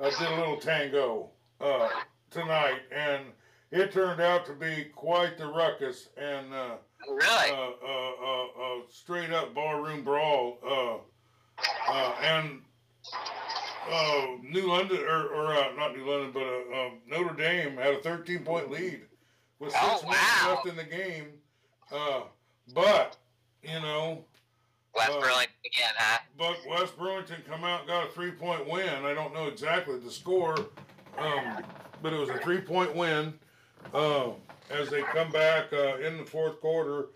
uh, 0.00 0.10
did 0.18 0.28
a 0.28 0.36
little 0.36 0.56
tango 0.56 1.30
uh, 1.60 1.88
tonight, 2.30 2.80
and 2.94 3.24
it 3.70 3.92
turned 3.92 4.20
out 4.20 4.46
to 4.46 4.52
be 4.52 4.84
quite 4.94 5.36
the 5.36 5.46
ruckus 5.46 6.08
and 6.16 6.46
uh, 7.08 7.12
really 7.12 7.50
uh, 7.50 8.80
straight 8.90 9.30
up 9.30 9.54
barroom 9.54 10.02
brawl. 10.02 10.58
and 12.22 12.60
New 14.42 14.68
London, 14.68 14.98
or, 14.98 15.28
or 15.28 15.76
not 15.76 15.96
New 15.96 16.08
London, 16.08 16.30
but 16.32 16.42
um, 16.78 16.92
Notre 17.08 17.34
Dame 17.34 17.76
had 17.76 17.94
a 17.94 18.02
13 18.02 18.44
point 18.44 18.70
lead 18.70 19.02
with 19.58 19.72
six 19.72 19.82
oh, 19.84 20.02
minutes 20.02 20.42
wow. 20.42 20.54
left 20.54 20.66
in 20.66 20.76
the 20.76 20.84
game. 20.84 21.26
but 22.74 23.16
you 23.62 23.80
know. 23.80 24.24
West 24.94 25.10
uh, 25.10 25.20
Burlington 25.20 25.54
again, 25.64 25.94
huh? 25.96 26.18
But 26.36 26.58
West 26.68 26.98
Burlington 26.98 27.42
come 27.48 27.64
out 27.64 27.80
and 27.80 27.88
got 27.88 28.08
a 28.08 28.10
three 28.10 28.32
point 28.32 28.68
win. 28.68 29.04
I 29.04 29.14
don't 29.14 29.32
know 29.32 29.46
exactly 29.46 29.98
the 29.98 30.10
score, 30.10 30.54
um, 31.18 31.64
but 32.02 32.12
it 32.12 32.18
was 32.18 32.28
a 32.28 32.38
three 32.38 32.60
point 32.60 32.94
win 32.94 33.32
uh, 33.94 34.30
as 34.70 34.88
they 34.90 35.02
come 35.02 35.30
back 35.30 35.72
uh, 35.72 35.98
in 35.98 36.18
the 36.18 36.24
fourth 36.24 36.60
quarter 36.60 37.06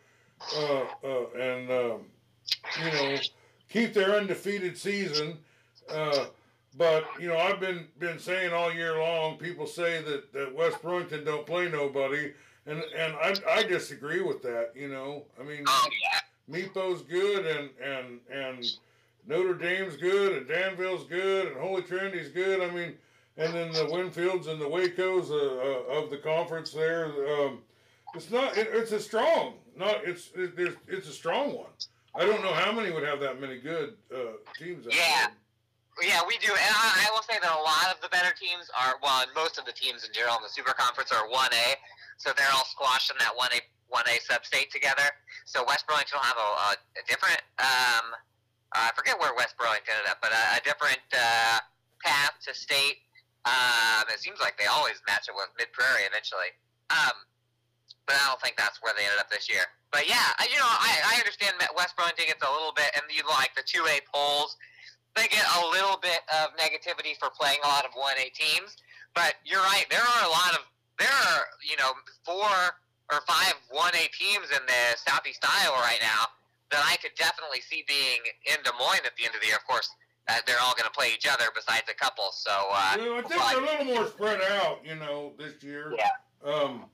uh, 0.56 0.82
uh, 1.04 1.26
and 1.38 1.70
um, 1.70 2.00
you 2.84 2.92
know 2.92 3.16
keep 3.68 3.94
their 3.94 4.16
undefeated 4.16 4.76
season. 4.76 5.38
Uh, 5.90 6.26
but 6.76 7.06
you 7.20 7.28
know, 7.28 7.38
I've 7.38 7.60
been 7.60 7.86
been 7.98 8.18
saying 8.18 8.52
all 8.52 8.72
year 8.72 8.98
long. 8.98 9.38
People 9.38 9.66
say 9.66 10.02
that, 10.02 10.32
that 10.32 10.54
West 10.54 10.82
Burlington 10.82 11.24
don't 11.24 11.46
play 11.46 11.70
nobody, 11.70 12.32
and 12.66 12.82
and 12.96 13.14
I 13.14 13.34
I 13.50 13.62
disagree 13.62 14.20
with 14.20 14.42
that. 14.42 14.72
You 14.74 14.88
know, 14.88 15.24
I 15.40 15.44
mean. 15.44 15.64
Mepo's 16.48 17.02
good 17.02 17.44
and 17.46 17.70
and 17.82 18.20
and 18.30 18.64
Notre 19.26 19.54
Dame's 19.54 19.96
good 19.96 20.36
and 20.36 20.48
Danville's 20.48 21.04
good 21.04 21.48
and 21.48 21.56
Holy 21.56 21.82
Trinity's 21.82 22.28
good. 22.28 22.60
I 22.60 22.72
mean, 22.72 22.94
and 23.36 23.54
then 23.54 23.72
the 23.72 23.84
Winfields 23.84 24.48
and 24.48 24.60
the 24.60 24.66
Wacos 24.66 25.30
uh, 25.30 25.34
uh, 25.34 26.02
of 26.02 26.10
the 26.10 26.16
conference 26.16 26.72
there. 26.72 27.06
Um, 27.06 27.58
it's 28.14 28.30
not. 28.30 28.56
It, 28.56 28.68
it's 28.72 28.92
a 28.92 29.00
strong. 29.00 29.54
Not. 29.76 30.04
It's 30.04 30.30
it, 30.34 30.76
it's 30.88 31.08
a 31.08 31.12
strong 31.12 31.54
one. 31.54 31.70
I 32.14 32.24
don't 32.24 32.42
know 32.42 32.52
how 32.52 32.72
many 32.72 32.90
would 32.92 33.04
have 33.04 33.20
that 33.20 33.40
many 33.40 33.58
good 33.58 33.94
uh, 34.14 34.40
teams. 34.58 34.86
yeah. 34.90 35.28
Yeah, 35.96 36.20
we 36.28 36.36
do, 36.44 36.52
and 36.52 36.74
I, 36.76 37.08
I 37.08 37.10
will 37.16 37.24
say 37.24 37.40
that 37.40 37.48
a 37.48 37.62
lot 37.64 37.88
of 37.88 37.96
the 38.04 38.12
better 38.12 38.28
teams 38.36 38.68
are, 38.76 39.00
well, 39.00 39.24
most 39.32 39.56
of 39.56 39.64
the 39.64 39.72
teams 39.72 40.04
in 40.04 40.12
general 40.12 40.36
in 40.36 40.44
the 40.44 40.52
Super 40.52 40.76
Conference 40.76 41.08
are 41.08 41.24
1A, 41.24 41.80
so 42.20 42.36
they're 42.36 42.52
all 42.52 42.68
squashed 42.68 43.08
in 43.08 43.16
that 43.16 43.32
1A 43.32 43.64
one 43.88 44.04
A 44.08 44.20
sub-state 44.20 44.70
together. 44.70 45.08
So 45.44 45.64
West 45.66 45.86
Burlington 45.86 46.18
will 46.18 46.28
have 46.28 46.36
a, 46.36 46.50
a, 46.50 46.70
a 47.00 47.02
different, 47.08 47.40
um, 47.58 48.12
I 48.74 48.90
forget 48.94 49.18
where 49.18 49.32
West 49.34 49.56
Burlington 49.56 49.94
ended 49.96 50.10
up, 50.10 50.18
but 50.20 50.32
a, 50.32 50.58
a 50.58 50.60
different 50.64 51.00
uh, 51.14 51.64
path 52.04 52.34
to 52.44 52.54
state. 52.54 53.05
Um, 53.46 54.10
it 54.10 54.18
seems 54.18 54.42
like 54.42 54.58
they 54.58 54.66
always 54.66 54.98
match 55.06 55.30
it 55.30 55.34
with 55.38 55.46
Mid 55.54 55.70
Prairie 55.70 56.02
eventually. 56.02 56.50
Um, 56.90 57.14
but 58.06 58.18
I 58.18 58.26
don't 58.26 58.42
think 58.42 58.58
that's 58.58 58.82
where 58.82 58.94
they 58.94 59.06
ended 59.06 59.22
up 59.22 59.30
this 59.30 59.46
year. 59.46 59.66
But 59.94 60.10
yeah, 60.10 60.34
you 60.46 60.58
know, 60.58 60.66
I, 60.66 61.14
I 61.14 61.22
understand 61.22 61.54
West 61.74 61.94
Burlington 61.94 62.26
gets 62.26 62.42
a 62.42 62.50
little 62.50 62.74
bit, 62.74 62.90
and 62.94 63.06
you 63.10 63.22
like 63.26 63.54
the 63.54 63.62
two 63.62 63.86
A 63.86 64.02
polls. 64.10 64.58
they 65.14 65.30
get 65.30 65.42
a 65.42 65.62
little 65.70 65.98
bit 65.98 66.22
of 66.42 66.54
negativity 66.58 67.14
for 67.18 67.30
playing 67.30 67.62
a 67.62 67.70
lot 67.70 67.86
of 67.86 67.94
1A 67.94 68.34
teams. 68.34 68.78
But 69.14 69.38
you're 69.46 69.62
right. 69.62 69.86
There 69.88 70.02
are 70.02 70.22
a 70.26 70.30
lot 70.30 70.52
of 70.54 70.66
there 70.98 71.12
are 71.12 71.42
you 71.62 71.78
know 71.78 71.94
four 72.24 72.50
or 73.12 73.18
five 73.26 73.54
1A 73.70 74.10
teams 74.10 74.50
in 74.50 74.62
the 74.66 74.82
Southeast 74.98 75.40
Iowa 75.46 75.78
right 75.78 76.02
now 76.02 76.34
that 76.70 76.82
I 76.82 76.98
could 76.98 77.14
definitely 77.14 77.62
see 77.62 77.86
being 77.86 78.26
in 78.50 78.58
Des 78.66 78.74
Moines 78.74 79.06
at 79.06 79.14
the 79.14 79.24
end 79.24 79.34
of 79.34 79.40
the 79.40 79.46
year. 79.46 79.56
Of 79.56 79.66
course, 79.66 79.88
uh, 80.28 80.34
they're 80.46 80.60
all 80.62 80.72
going 80.74 80.84
to 80.86 80.90
play 80.90 81.10
each 81.14 81.26
other 81.30 81.44
besides 81.54 81.84
a 81.90 81.94
couple. 81.94 82.30
So 82.32 82.50
uh, 82.50 82.96
well, 82.98 83.14
I 83.18 83.22
think 83.22 83.28
but- 83.28 83.50
they're 83.50 83.58
a 83.58 83.60
little 83.80 83.94
more 83.94 84.06
spread 84.08 84.40
out, 84.52 84.80
you 84.84 84.96
know, 84.96 85.32
this 85.38 85.62
year. 85.62 85.94
Yeah. 85.96 86.50
Um, 86.52 86.84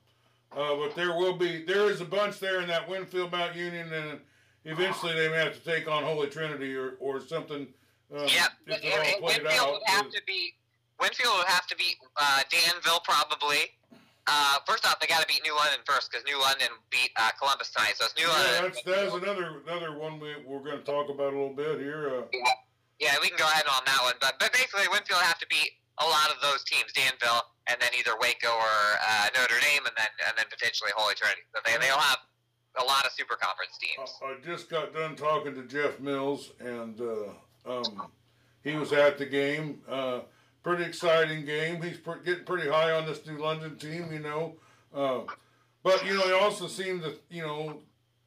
uh, 0.56 0.76
but 0.76 0.94
there 0.94 1.16
will 1.16 1.32
be 1.36 1.64
there 1.64 1.90
is 1.90 2.00
a 2.00 2.04
bunch 2.04 2.38
there 2.38 2.60
in 2.60 2.68
that 2.68 2.86
Winfield 2.88 3.32
Mount 3.32 3.56
Union, 3.56 3.90
and 3.92 4.20
eventually 4.66 5.14
they 5.14 5.28
may 5.28 5.38
have 5.38 5.54
to 5.54 5.60
take 5.64 5.88
on 5.88 6.02
Holy 6.04 6.28
Trinity 6.28 6.74
or 6.76 6.94
or 7.00 7.20
something. 7.20 7.66
Um, 8.14 8.26
Yeah, 8.28 8.48
if 8.66 8.82
and, 8.84 9.14
and 9.14 9.22
Winfield 9.24 9.46
out. 9.50 9.72
would 9.72 9.82
have 9.86 10.10
to 10.10 10.20
be 10.26 10.52
Winfield 11.00 11.34
would 11.38 11.46
have 11.46 11.66
to 11.68 11.76
beat 11.76 11.96
uh, 12.18 12.40
Danville 12.50 13.00
probably. 13.02 13.72
Uh, 14.26 14.56
first 14.68 14.86
off, 14.86 15.00
they 15.00 15.06
got 15.08 15.20
to 15.20 15.26
beat 15.26 15.42
New 15.42 15.56
London 15.56 15.80
first 15.84 16.10
because 16.12 16.24
New 16.26 16.38
London 16.40 16.68
beat 16.90 17.10
uh, 17.16 17.30
Columbus 17.40 17.70
tonight. 17.70 17.94
So 17.96 18.04
it's 18.04 18.14
New 18.16 18.28
Yeah, 18.28 18.32
London. 18.60 18.62
that's 18.62 18.82
that's 18.82 19.14
another 19.14 19.62
another 19.66 19.98
one 19.98 20.20
we 20.20 20.34
we're 20.46 20.60
going 20.62 20.78
to 20.78 20.84
talk 20.84 21.08
about 21.08 21.32
a 21.32 21.36
little 21.36 21.54
bit 21.54 21.80
here. 21.80 22.08
Uh, 22.08 22.22
Yeah, 22.32 22.40
we 23.20 23.28
can 23.28 23.38
go 23.38 23.46
ahead 23.50 23.66
on 23.66 23.82
that 23.86 24.00
one. 24.02 24.14
But 24.20 24.38
but 24.38 24.52
basically, 24.52 24.86
Winfield 24.90 25.22
have 25.22 25.38
to 25.38 25.46
beat 25.50 25.78
a 25.98 26.06
lot 26.06 26.30
of 26.30 26.38
those 26.40 26.64
teams, 26.64 26.92
Danville, 26.92 27.42
and 27.66 27.76
then 27.80 27.90
either 27.98 28.12
Waco 28.20 28.50
or 28.50 28.78
uh, 29.02 29.26
Notre 29.34 29.60
Dame, 29.60 29.84
and 29.86 29.96
then 29.96 30.12
and 30.28 30.34
then 30.36 30.46
potentially 30.50 30.90
Holy 30.96 31.14
Trinity. 31.14 31.42
So 31.54 31.60
they 31.64 31.74
they'll 31.78 31.98
have 31.98 32.22
a 32.80 32.84
lot 32.84 33.04
of 33.04 33.12
super 33.12 33.36
conference 33.36 33.76
teams. 33.78 34.10
I 34.22 34.32
I 34.32 34.34
just 34.44 34.70
got 34.70 34.94
done 34.94 35.16
talking 35.16 35.54
to 35.54 35.64
Jeff 35.64 36.00
Mills, 36.00 36.52
and 36.60 36.98
uh, 37.00 37.30
um, 37.66 38.10
he 38.62 38.76
was 38.76 38.92
at 38.92 39.18
the 39.18 39.26
game. 39.26 39.80
Uh, 39.88 40.20
pretty 40.62 40.84
exciting 40.84 41.44
game. 41.44 41.82
He's 41.82 41.98
pr- 41.98 42.22
getting 42.24 42.44
pretty 42.44 42.68
high 42.68 42.92
on 42.92 43.06
this 43.06 43.26
New 43.26 43.38
London 43.38 43.76
team, 43.76 44.08
you 44.12 44.20
know. 44.20 44.54
Uh, 44.94 45.20
but 45.82 46.04
you 46.06 46.14
know, 46.14 46.22
he 46.22 46.32
also 46.32 46.68
seemed 46.68 47.02
to, 47.02 47.14
you 47.30 47.42
know, 47.42 47.80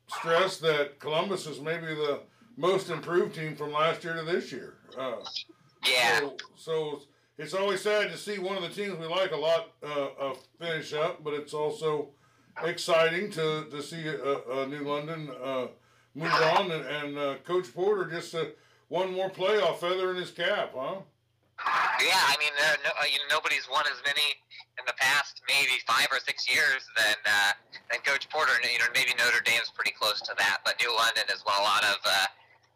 stress 0.07 0.57
that 0.57 0.99
Columbus 0.99 1.47
is 1.47 1.61
maybe 1.61 1.87
the 1.87 2.21
most 2.57 2.89
improved 2.89 3.35
team 3.35 3.55
from 3.55 3.71
last 3.71 4.03
year 4.03 4.15
to 4.15 4.23
this 4.23 4.51
year. 4.51 4.75
Uh, 4.97 5.15
Yeah, 5.85 6.19
so, 6.19 6.37
so 6.55 7.01
it's 7.37 7.53
always 7.53 7.81
sad 7.81 8.11
to 8.11 8.17
see 8.17 8.39
one 8.39 8.55
of 8.57 8.63
the 8.63 8.69
teams 8.69 8.97
we 8.97 9.05
like 9.05 9.31
a 9.31 9.37
lot 9.37 9.71
uh, 9.83 10.07
uh, 10.19 10.33
finish 10.59 10.93
up, 10.93 11.23
but 11.23 11.33
it's 11.33 11.53
also 11.53 12.09
exciting 12.63 13.29
to, 13.31 13.65
to 13.69 13.81
see 13.81 14.07
uh, 14.07 14.13
uh, 14.13 14.65
New 14.65 14.81
London 14.81 15.29
uh, 15.43 15.67
move 16.15 16.31
on 16.31 16.71
and, 16.71 16.85
and 16.85 17.17
uh, 17.17 17.35
Coach 17.43 17.73
Porter 17.73 18.09
just 18.09 18.33
uh, 18.33 18.45
one 18.87 19.11
more 19.13 19.29
playoff 19.29 19.77
feather 19.79 20.11
in 20.11 20.15
his 20.15 20.31
cap, 20.31 20.71
huh? 20.75 21.01
yeah. 22.03 22.19
I 22.31 22.35
mean, 22.39 22.51
uh, 22.59 22.75
no, 22.83 22.91
you 23.05 23.19
know, 23.19 23.35
nobody's 23.35 23.67
won 23.69 23.85
as 23.87 23.99
many 24.05 24.35
in 24.77 24.83
the 24.85 24.93
past 24.99 25.41
maybe 25.47 25.79
five 25.87 26.07
or 26.11 26.19
six 26.19 26.47
years 26.47 26.83
than 26.97 27.15
uh, 27.25 27.51
than 27.91 27.99
Coach 28.01 28.29
Porter. 28.29 28.51
You 28.63 28.79
know, 28.79 28.91
maybe 28.93 29.11
Notre 29.17 29.41
Dame's 29.43 29.71
pretty 29.73 29.91
close 29.91 30.21
to 30.21 30.35
that, 30.37 30.59
but 30.65 30.75
New 30.79 30.93
London 30.95 31.23
won 31.45 31.55
a 31.59 31.63
lot 31.63 31.83
of. 31.83 31.97
Uh, 32.05 32.25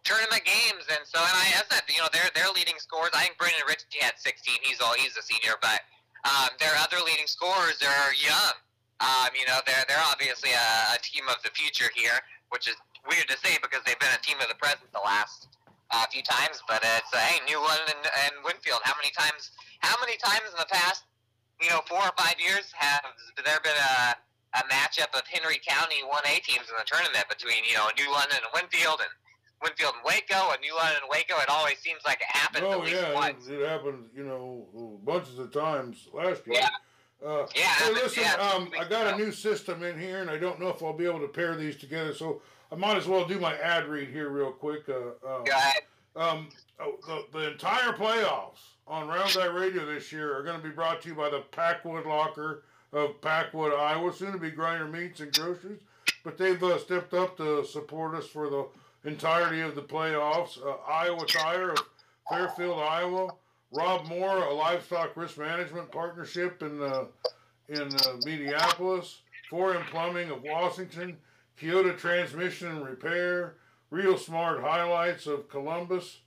Tournament 0.03 0.44
games, 0.46 0.88
and 0.89 1.03
so 1.03 1.20
and 1.20 1.36
I, 1.36 1.62
said, 1.70 1.84
you 1.89 2.00
know, 2.01 2.10
their 2.12 2.29
their 2.34 2.50
leading 2.56 2.79
scores. 2.79 3.12
I 3.13 3.29
think 3.29 3.38
Brendan 3.38 3.62
Ritchie 3.68 4.00
had 4.01 4.18
16. 4.18 4.63
He's 4.63 4.82
all 4.82 4.94
he's 4.96 5.15
a 5.18 5.24
senior, 5.24 5.60
but 5.62 5.84
um, 6.25 6.50
their 6.60 6.74
other 6.79 6.98
leading 7.03 7.27
scorers 7.27 7.79
are 7.84 8.12
young. 8.15 8.56
Um, 9.00 9.32
you 9.36 9.46
know, 9.48 9.60
they're 9.68 9.86
they're 9.88 10.08
obviously 10.08 10.51
a, 10.51 10.96
a 10.96 11.00
team 11.03 11.27
of 11.27 11.39
the 11.44 11.51
future 11.51 11.91
here, 11.96 12.20
which 12.50 12.68
is 12.68 12.75
weird 13.08 13.27
to 13.29 13.38
say 13.39 13.56
because 13.62 13.84
they've 13.86 14.00
been 14.00 14.15
a 14.15 14.24
team 14.24 14.39
of 14.41 14.48
the 14.48 14.60
present 14.60 14.88
the 14.91 15.03
last 15.03 15.48
uh, 15.91 16.03
few 16.12 16.24
times. 16.24 16.63
But 16.68 16.84
it's 16.84 17.12
uh, 17.13 17.20
hey, 17.20 17.39
New 17.48 17.60
London 17.60 17.96
and, 17.96 18.08
and 18.27 18.34
Winfield. 18.44 18.84
How 18.84 18.96
many 19.00 19.12
times? 19.15 19.51
How 19.79 19.96
many 20.03 20.20
times 20.20 20.51
in 20.51 20.60
the 20.60 20.68
past, 20.68 21.08
you 21.63 21.72
know, 21.72 21.79
four 21.88 22.03
or 22.03 22.15
five 22.20 22.36
years 22.39 22.68
have 22.75 23.08
there 23.39 23.60
been 23.63 23.77
a 23.77 24.20
a 24.58 24.63
matchup 24.65 25.13
of 25.13 25.22
Henry 25.29 25.62
County 25.62 26.01
1A 26.01 26.41
teams 26.41 26.65
in 26.65 26.75
the 26.77 26.86
tournament 26.86 27.25
between 27.29 27.62
you 27.70 27.77
know 27.77 27.89
New 27.94 28.10
London 28.10 28.41
and 28.41 28.50
Winfield 28.53 28.98
and 29.01 29.12
Winfield 29.62 29.94
and 29.96 30.04
Waco 30.06 30.51
and 30.51 30.62
New 30.62 30.75
London 30.75 30.98
and 31.01 31.10
Waco? 31.10 31.36
It 31.42 31.50
always 31.50 31.78
seems 31.80 32.00
like 32.06 32.22
it 32.22 32.28
happens 32.36 32.66
Oh 32.68 32.86
yeah, 32.86 33.10
it, 33.10 33.16
once. 33.16 33.48
it 33.48 33.68
happened, 33.68 34.06
you 34.16 34.24
know, 34.24 34.66
bunches 35.04 35.38
of 35.39 35.51
times 35.51 36.08
last 36.13 36.46
year. 36.48 36.58
Yeah. 36.62 36.70
Uh, 37.25 37.46
Yeah, 37.54 37.63
hey, 37.63 37.94
listen, 37.94 38.24
yeah, 38.24 38.36
um, 38.36 38.72
I 38.80 38.88
got 38.88 39.13
a 39.13 39.18
new 39.18 39.32
system 39.32 39.84
in 39.84 40.00
here, 40.00 40.22
and 40.22 40.30
I 40.30 40.38
don't 40.38 40.60
know 40.60 40.70
if 40.70 40.82
I'll 40.82 40.94
be 40.94 41.06
able 41.06 41.20
to 41.20 41.28
pair 41.28 41.56
these 41.58 41.75
together, 41.75 42.13
so 42.13 42.42
I 42.72 42.75
might 42.75 42.96
as 42.96 43.08
well 43.08 43.25
do 43.25 43.39
my 43.39 43.58
ad 43.58 43.88
read 43.89 44.08
here 44.10 44.30
real 44.30 44.51
quick. 44.51 44.88
Uh, 44.88 44.94
uh, 45.28 45.44
Go 45.44 45.51
ahead. 45.51 45.82
Um, 46.16 46.48
oh, 46.80 46.96
the, 47.06 47.38
the 47.38 47.51
entire 47.51 47.92
playoffs 47.92 48.60
on 48.88 49.08
Round 49.10 49.36
Eye 49.38 49.46
Radio 49.48 49.86
this 49.86 50.12
year 50.13 50.36
are 50.38 50.44
going 50.44 50.58
to 50.62 50.63
be 50.63 50.74
brought 50.74 51.01
to 51.01 51.10
you 51.10 51.16
by 51.16 51.30
the 51.30 51.42
Packwood 51.51 52.06
Locker 52.06 52.63
of 52.94 53.20
Packwood, 53.22 53.74
Iowa. 53.74 54.13
Soon 54.13 54.32
to 54.32 54.38
be 54.38 54.50
Grinder 54.50 54.88
Meats 54.88 55.20
and 55.20 55.32
Groceries, 55.34 55.82
but 56.24 56.38
they've 56.38 56.62
uh, 56.63 56.78
stepped 56.80 57.13
up 57.13 57.36
to 57.38 57.66
support 57.66 58.16
us 58.16 58.28
for 58.28 58.50
the 58.50 58.66
entirety 59.10 59.62
of 59.62 59.75
the 59.75 59.82
playoffs. 59.82 60.58
Uh, 60.63 60.75
Iowa 60.88 61.25
Tire 61.25 61.72
of 61.72 61.80
Fairfield, 62.30 62.80
Iowa. 62.80 63.30
Rob 63.72 64.08
Moore, 64.08 64.38
a 64.38 64.54
livestock 64.54 65.16
risk 65.16 65.38
management 65.38 65.92
partnership 65.92 66.63
in 66.63 66.82
uh, 66.82 67.06
in 67.68 67.94
uh, 67.94 68.18
Minneapolis. 68.25 69.22
Foreign 69.50 69.84
Plumbing 69.86 70.32
of 70.32 70.42
Washington. 70.44 71.18
Keota 71.60 71.96
Transmission 71.98 72.70
and 72.70 72.86
Repair. 72.86 73.56
Real 73.89 74.18
Smart 74.18 74.62
Highlights 74.62 75.25
of 75.25 75.50
Columbus, 75.50 76.20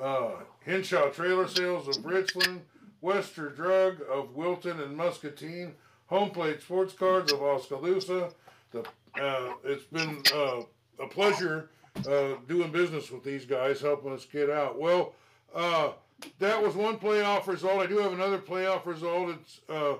uh, 0.00 0.32
Henshaw 0.66 1.08
Trailer 1.08 1.48
Sales 1.48 1.88
of 1.88 2.04
Richland, 2.04 2.60
Wester 3.00 3.48
Drug 3.48 4.02
of 4.10 4.34
Wilton 4.34 4.80
and 4.80 4.94
Muscatine, 4.96 5.74
Home 6.08 6.30
Plate 6.30 6.60
Sports 6.60 6.92
Cards 6.92 7.32
of 7.32 7.42
Oskaloosa. 7.42 8.30
The, 8.72 8.80
uh, 9.20 9.54
it's 9.64 9.84
been 9.84 10.22
uh, 10.34 10.60
a 10.98 11.06
pleasure 11.08 11.70
uh, 12.08 12.34
doing 12.48 12.70
business 12.70 13.10
with 13.10 13.24
these 13.24 13.44
guys, 13.44 13.80
helping 13.80 14.12
us 14.12 14.24
get 14.24 14.50
out. 14.50 14.78
Well, 14.78 15.14
uh, 15.54 15.92
that 16.38 16.62
was 16.62 16.74
one 16.74 16.98
playoff 16.98 17.46
result. 17.46 17.80
I 17.80 17.86
do 17.86 17.98
have 17.98 18.12
another 18.12 18.38
playoff 18.38 18.86
result. 18.86 19.36
It's 19.40 19.60
uh, 19.68 19.94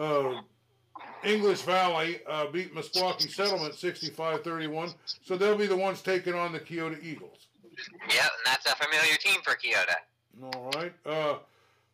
uh, 0.00 0.40
English 1.24 1.62
Valley 1.62 2.20
uh, 2.26 2.46
beat 2.46 2.74
Meskwaki 2.74 3.30
Settlement 3.30 3.74
65-31, 3.74 4.94
so 5.22 5.36
they'll 5.36 5.56
be 5.56 5.66
the 5.66 5.76
ones 5.76 6.02
taking 6.02 6.34
on 6.34 6.52
the 6.52 6.60
Keota 6.60 7.02
Eagles. 7.02 7.48
Yep, 8.08 8.10
and 8.10 8.30
that's 8.44 8.66
a 8.66 8.76
familiar 8.76 9.16
team 9.16 9.40
for 9.42 9.52
Keota. 9.52 10.54
All 10.54 10.70
right. 10.76 10.92
Uh, 11.04 11.36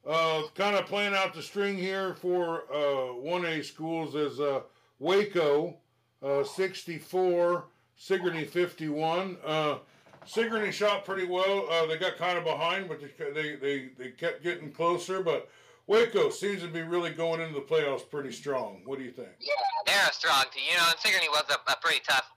uh, 0.09 0.43
kind 0.55 0.77
of 0.77 0.87
playing 0.87 1.15
out 1.15 1.35
the 1.35 1.43
string 1.43 1.77
here 1.77 2.15
for 2.15 2.65
uh, 2.73 3.15
1A 3.25 3.65
schools 3.65 4.15
is 4.15 4.39
uh, 4.39 4.61
Waco 5.01 5.77
uh, 6.23 6.45
64, 6.45 7.65
Sigourney 7.97 8.45
51. 8.45 9.39
Uh, 9.45 9.79
Sigourney 10.27 10.73
shot 10.73 11.05
pretty 11.05 11.27
well. 11.27 11.67
Uh, 11.71 11.87
they 11.87 11.97
got 11.97 12.17
kind 12.17 12.37
of 12.37 12.45
behind, 12.45 12.89
but 12.89 13.01
they, 13.01 13.57
they, 13.57 13.91
they, 13.99 14.11
kept 14.11 14.43
getting 14.43 14.71
closer. 14.71 15.23
But 15.23 15.49
Waco 15.87 16.31
seems 16.31 16.63
to 16.63 16.69
be 16.69 16.83
really 16.83 17.11
going 17.11 17.41
into 17.41 17.55
the 17.55 17.65
playoffs 17.65 18.09
pretty 18.09 18.33
strong. 18.33 18.83
What 18.85 18.99
do 18.99 19.05
you 19.05 19.13
think? 19.13 19.29
Yeah, 19.41 19.53
they're 19.87 20.09
a 20.09 20.13
strong 20.13 20.45
team. 20.53 20.65
You 20.71 20.77
know, 20.79 20.87
and 20.91 20.99
Sigourney 20.99 21.29
was 21.29 21.45
a, 21.51 21.59
a 21.71 21.77
pretty 21.81 22.03
tough 22.07 22.29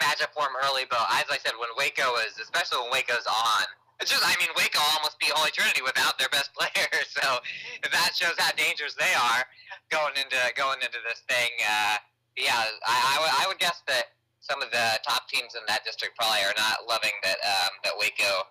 matchup 0.00 0.30
for 0.32 0.46
them 0.46 0.54
early, 0.64 0.84
but 0.88 1.00
as 1.10 1.24
I 1.30 1.38
said, 1.42 1.52
when 1.58 1.68
Waco 1.76 2.16
is, 2.22 2.38
especially 2.38 2.78
when 2.86 2.90
Waco's 2.92 3.26
on, 3.26 3.66
it's 3.98 4.10
just, 4.10 4.22
I 4.22 4.38
mean, 4.38 4.54
Waco 4.54 4.78
almost 4.94 5.18
beat 5.18 5.34
Holy 5.34 5.50
Trinity 5.50 5.82
without 5.82 6.18
their 6.18 6.30
best 6.30 6.54
player, 6.56 6.86
so 7.10 7.42
that 7.82 8.14
shows 8.14 8.38
how 8.38 8.52
dangerous 8.54 8.94
they 8.94 9.10
are 9.10 9.42
going 9.90 10.14
into 10.14 10.38
going 10.54 10.78
into 10.84 11.02
this 11.02 11.26
thing. 11.26 11.50
Uh, 11.58 11.96
yeah, 12.36 12.62
I, 12.86 12.94
I, 12.94 13.44
I 13.44 13.48
would 13.48 13.58
guess 13.58 13.82
that 13.88 14.14
some 14.48 14.62
of 14.62 14.70
the 14.70 14.98
top 15.06 15.28
teams 15.28 15.54
in 15.54 15.60
that 15.68 15.84
district 15.84 16.16
probably 16.16 16.40
are 16.40 16.54
not 16.56 16.88
loving 16.88 17.12
that 17.22 17.36
um, 17.44 17.70
that 17.84 17.92
Waco 17.98 18.46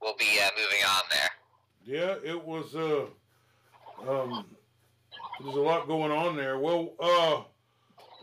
will 0.00 0.14
be 0.18 0.38
uh, 0.40 0.50
moving 0.56 0.84
on 0.88 1.02
there. 1.10 1.30
Yeah, 1.84 2.14
it 2.24 2.42
was. 2.42 2.74
Uh, 2.74 3.06
um, 4.08 4.46
there's 5.42 5.56
a 5.56 5.60
lot 5.60 5.86
going 5.86 6.12
on 6.12 6.36
there. 6.36 6.58
Well, 6.58 6.94
uh, 7.00 7.42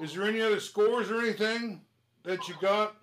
is 0.01 0.13
there 0.13 0.23
any 0.23 0.41
other 0.41 0.59
scores 0.59 1.11
or 1.11 1.19
anything 1.19 1.81
that 2.23 2.47
you 2.47 2.55
got? 2.61 2.95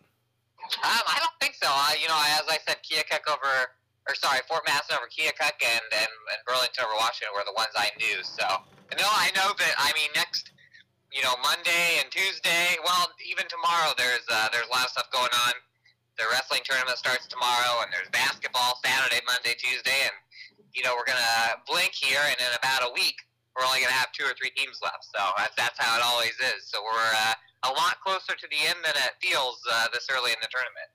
Um, 0.82 1.04
I 1.06 1.18
don't 1.20 1.36
think 1.40 1.54
so. 1.54 1.68
Uh, 1.68 1.92
you 2.00 2.08
know, 2.08 2.16
as 2.40 2.42
I 2.48 2.58
said, 2.66 2.78
Keokuk 2.80 3.30
over, 3.30 3.70
or 4.08 4.14
sorry, 4.14 4.40
Fort 4.48 4.62
Masson 4.66 4.96
over 4.96 5.06
Keokuk 5.06 5.60
and, 5.60 5.86
and, 5.92 6.12
and 6.32 6.38
Burlington 6.46 6.84
over 6.84 6.96
Washington 6.96 7.36
were 7.36 7.44
the 7.44 7.54
ones 7.54 7.70
I 7.76 7.90
knew. 7.98 8.24
So, 8.24 8.46
no, 8.96 9.04
I 9.06 9.30
know 9.36 9.52
that, 9.58 9.74
I 9.78 9.92
mean, 9.94 10.08
next, 10.14 10.50
you 11.12 11.22
know, 11.22 11.34
Monday 11.42 12.02
and 12.02 12.10
Tuesday, 12.10 12.76
well, 12.84 13.08
even 13.24 13.46
tomorrow, 13.48 13.92
there's 13.96 14.26
uh, 14.30 14.48
there's 14.52 14.66
a 14.66 14.72
lot 14.72 14.84
of 14.84 14.90
stuff 14.90 15.08
going 15.12 15.32
on. 15.48 15.52
The 16.18 16.24
wrestling 16.32 16.60
tournament 16.64 16.96
starts 16.96 17.26
tomorrow, 17.26 17.84
and 17.84 17.92
there's 17.92 18.08
basketball 18.08 18.80
Saturday, 18.84 19.20
Monday, 19.26 19.52
Tuesday, 19.58 20.08
and, 20.08 20.16
you 20.72 20.82
know, 20.82 20.96
we're 20.96 21.04
going 21.04 21.20
to 21.20 21.60
blink 21.68 21.92
here, 21.92 22.24
and 22.24 22.36
in 22.40 22.52
about 22.56 22.88
a 22.88 22.92
week, 22.94 23.20
we're 23.52 23.64
only 23.68 23.80
going 23.80 23.92
to 23.92 24.00
have 24.00 24.12
two 24.12 24.24
or 24.24 24.32
three 24.32 24.48
teams 24.56 24.80
left. 24.82 25.04
So 25.04 25.20
that's, 25.36 25.54
that's 25.56 25.78
how 25.78 25.96
it 25.98 26.02
always 26.02 26.32
is. 26.56 26.64
So 26.64 26.80
we're 26.80 27.12
uh, 27.20 27.34
a 27.68 27.72
lot 27.76 28.00
closer 28.00 28.32
to 28.32 28.46
the 28.48 28.56
end 28.64 28.80
than 28.80 28.96
it 28.96 29.12
feels 29.20 29.60
uh, 29.70 29.88
this 29.92 30.08
early 30.08 30.32
in 30.32 30.40
the 30.40 30.48
tournament. 30.48 30.88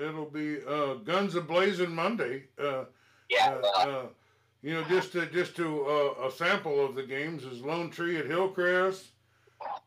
Yeah, 0.00 0.08
it'll 0.08 0.24
be 0.24 0.64
uh, 0.64 1.04
guns 1.04 1.34
a 1.34 1.42
blazing 1.42 1.94
Monday. 1.94 2.44
Uh, 2.58 2.84
Yeah. 3.28 3.60
uh, 3.62 3.78
uh, 3.78 4.02
you 4.62 4.72
know, 4.72 4.84
just 4.84 5.12
to, 5.12 5.26
just 5.26 5.54
to 5.56 5.84
uh, 5.84 6.28
a 6.28 6.30
sample 6.30 6.84
of 6.84 6.94
the 6.94 7.02
games 7.02 7.44
is 7.44 7.60
Lone 7.60 7.90
Tree 7.90 8.16
at 8.16 8.24
Hillcrest, 8.26 9.04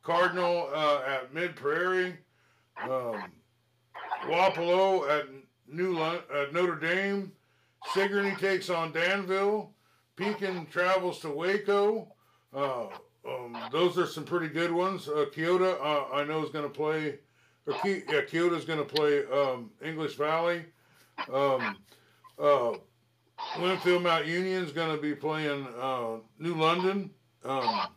Cardinal 0.04 0.70
uh, 0.74 1.02
at 1.06 1.34
Mid 1.34 1.56
Prairie, 1.56 2.18
um, 2.84 3.24
Wapello 4.26 5.10
at 5.10 5.28
New 5.68 5.98
Lon- 5.98 6.24
at 6.34 6.54
Notre 6.54 6.76
Dame, 6.76 7.32
Sigourney 7.94 8.36
takes 8.36 8.70
on 8.70 8.92
Danville, 8.92 9.72
Pekin 10.16 10.66
travels 10.68 11.20
to 11.20 11.30
Waco. 11.30 12.08
Uh, 12.54 12.88
um, 13.28 13.58
those 13.72 13.98
are 13.98 14.08
some 14.08 14.24
pretty 14.24 14.48
good 14.48 14.72
ones. 14.72 15.08
Uh, 15.08 15.26
Keota, 15.34 15.80
uh, 15.80 16.14
I 16.14 16.24
know 16.24 16.44
is 16.44 16.50
going 16.50 16.66
to 16.66 16.70
play. 16.70 17.20
Or 17.68 17.74
Ki- 17.84 18.04
yeah, 18.10 18.22
Keota's 18.22 18.66
going 18.66 18.80
to 18.80 18.86
play 18.86 19.26
um, 19.28 19.70
English 19.84 20.16
Valley. 20.16 20.66
Um, 21.32 21.78
uh, 22.42 22.74
Winfield 23.60 24.04
Mount 24.04 24.26
Union's 24.26 24.72
going 24.72 24.96
to 24.96 25.02
be 25.02 25.14
playing 25.14 25.68
uh, 25.80 26.18
New 26.40 26.56
London. 26.56 27.12
Um, 27.46 27.88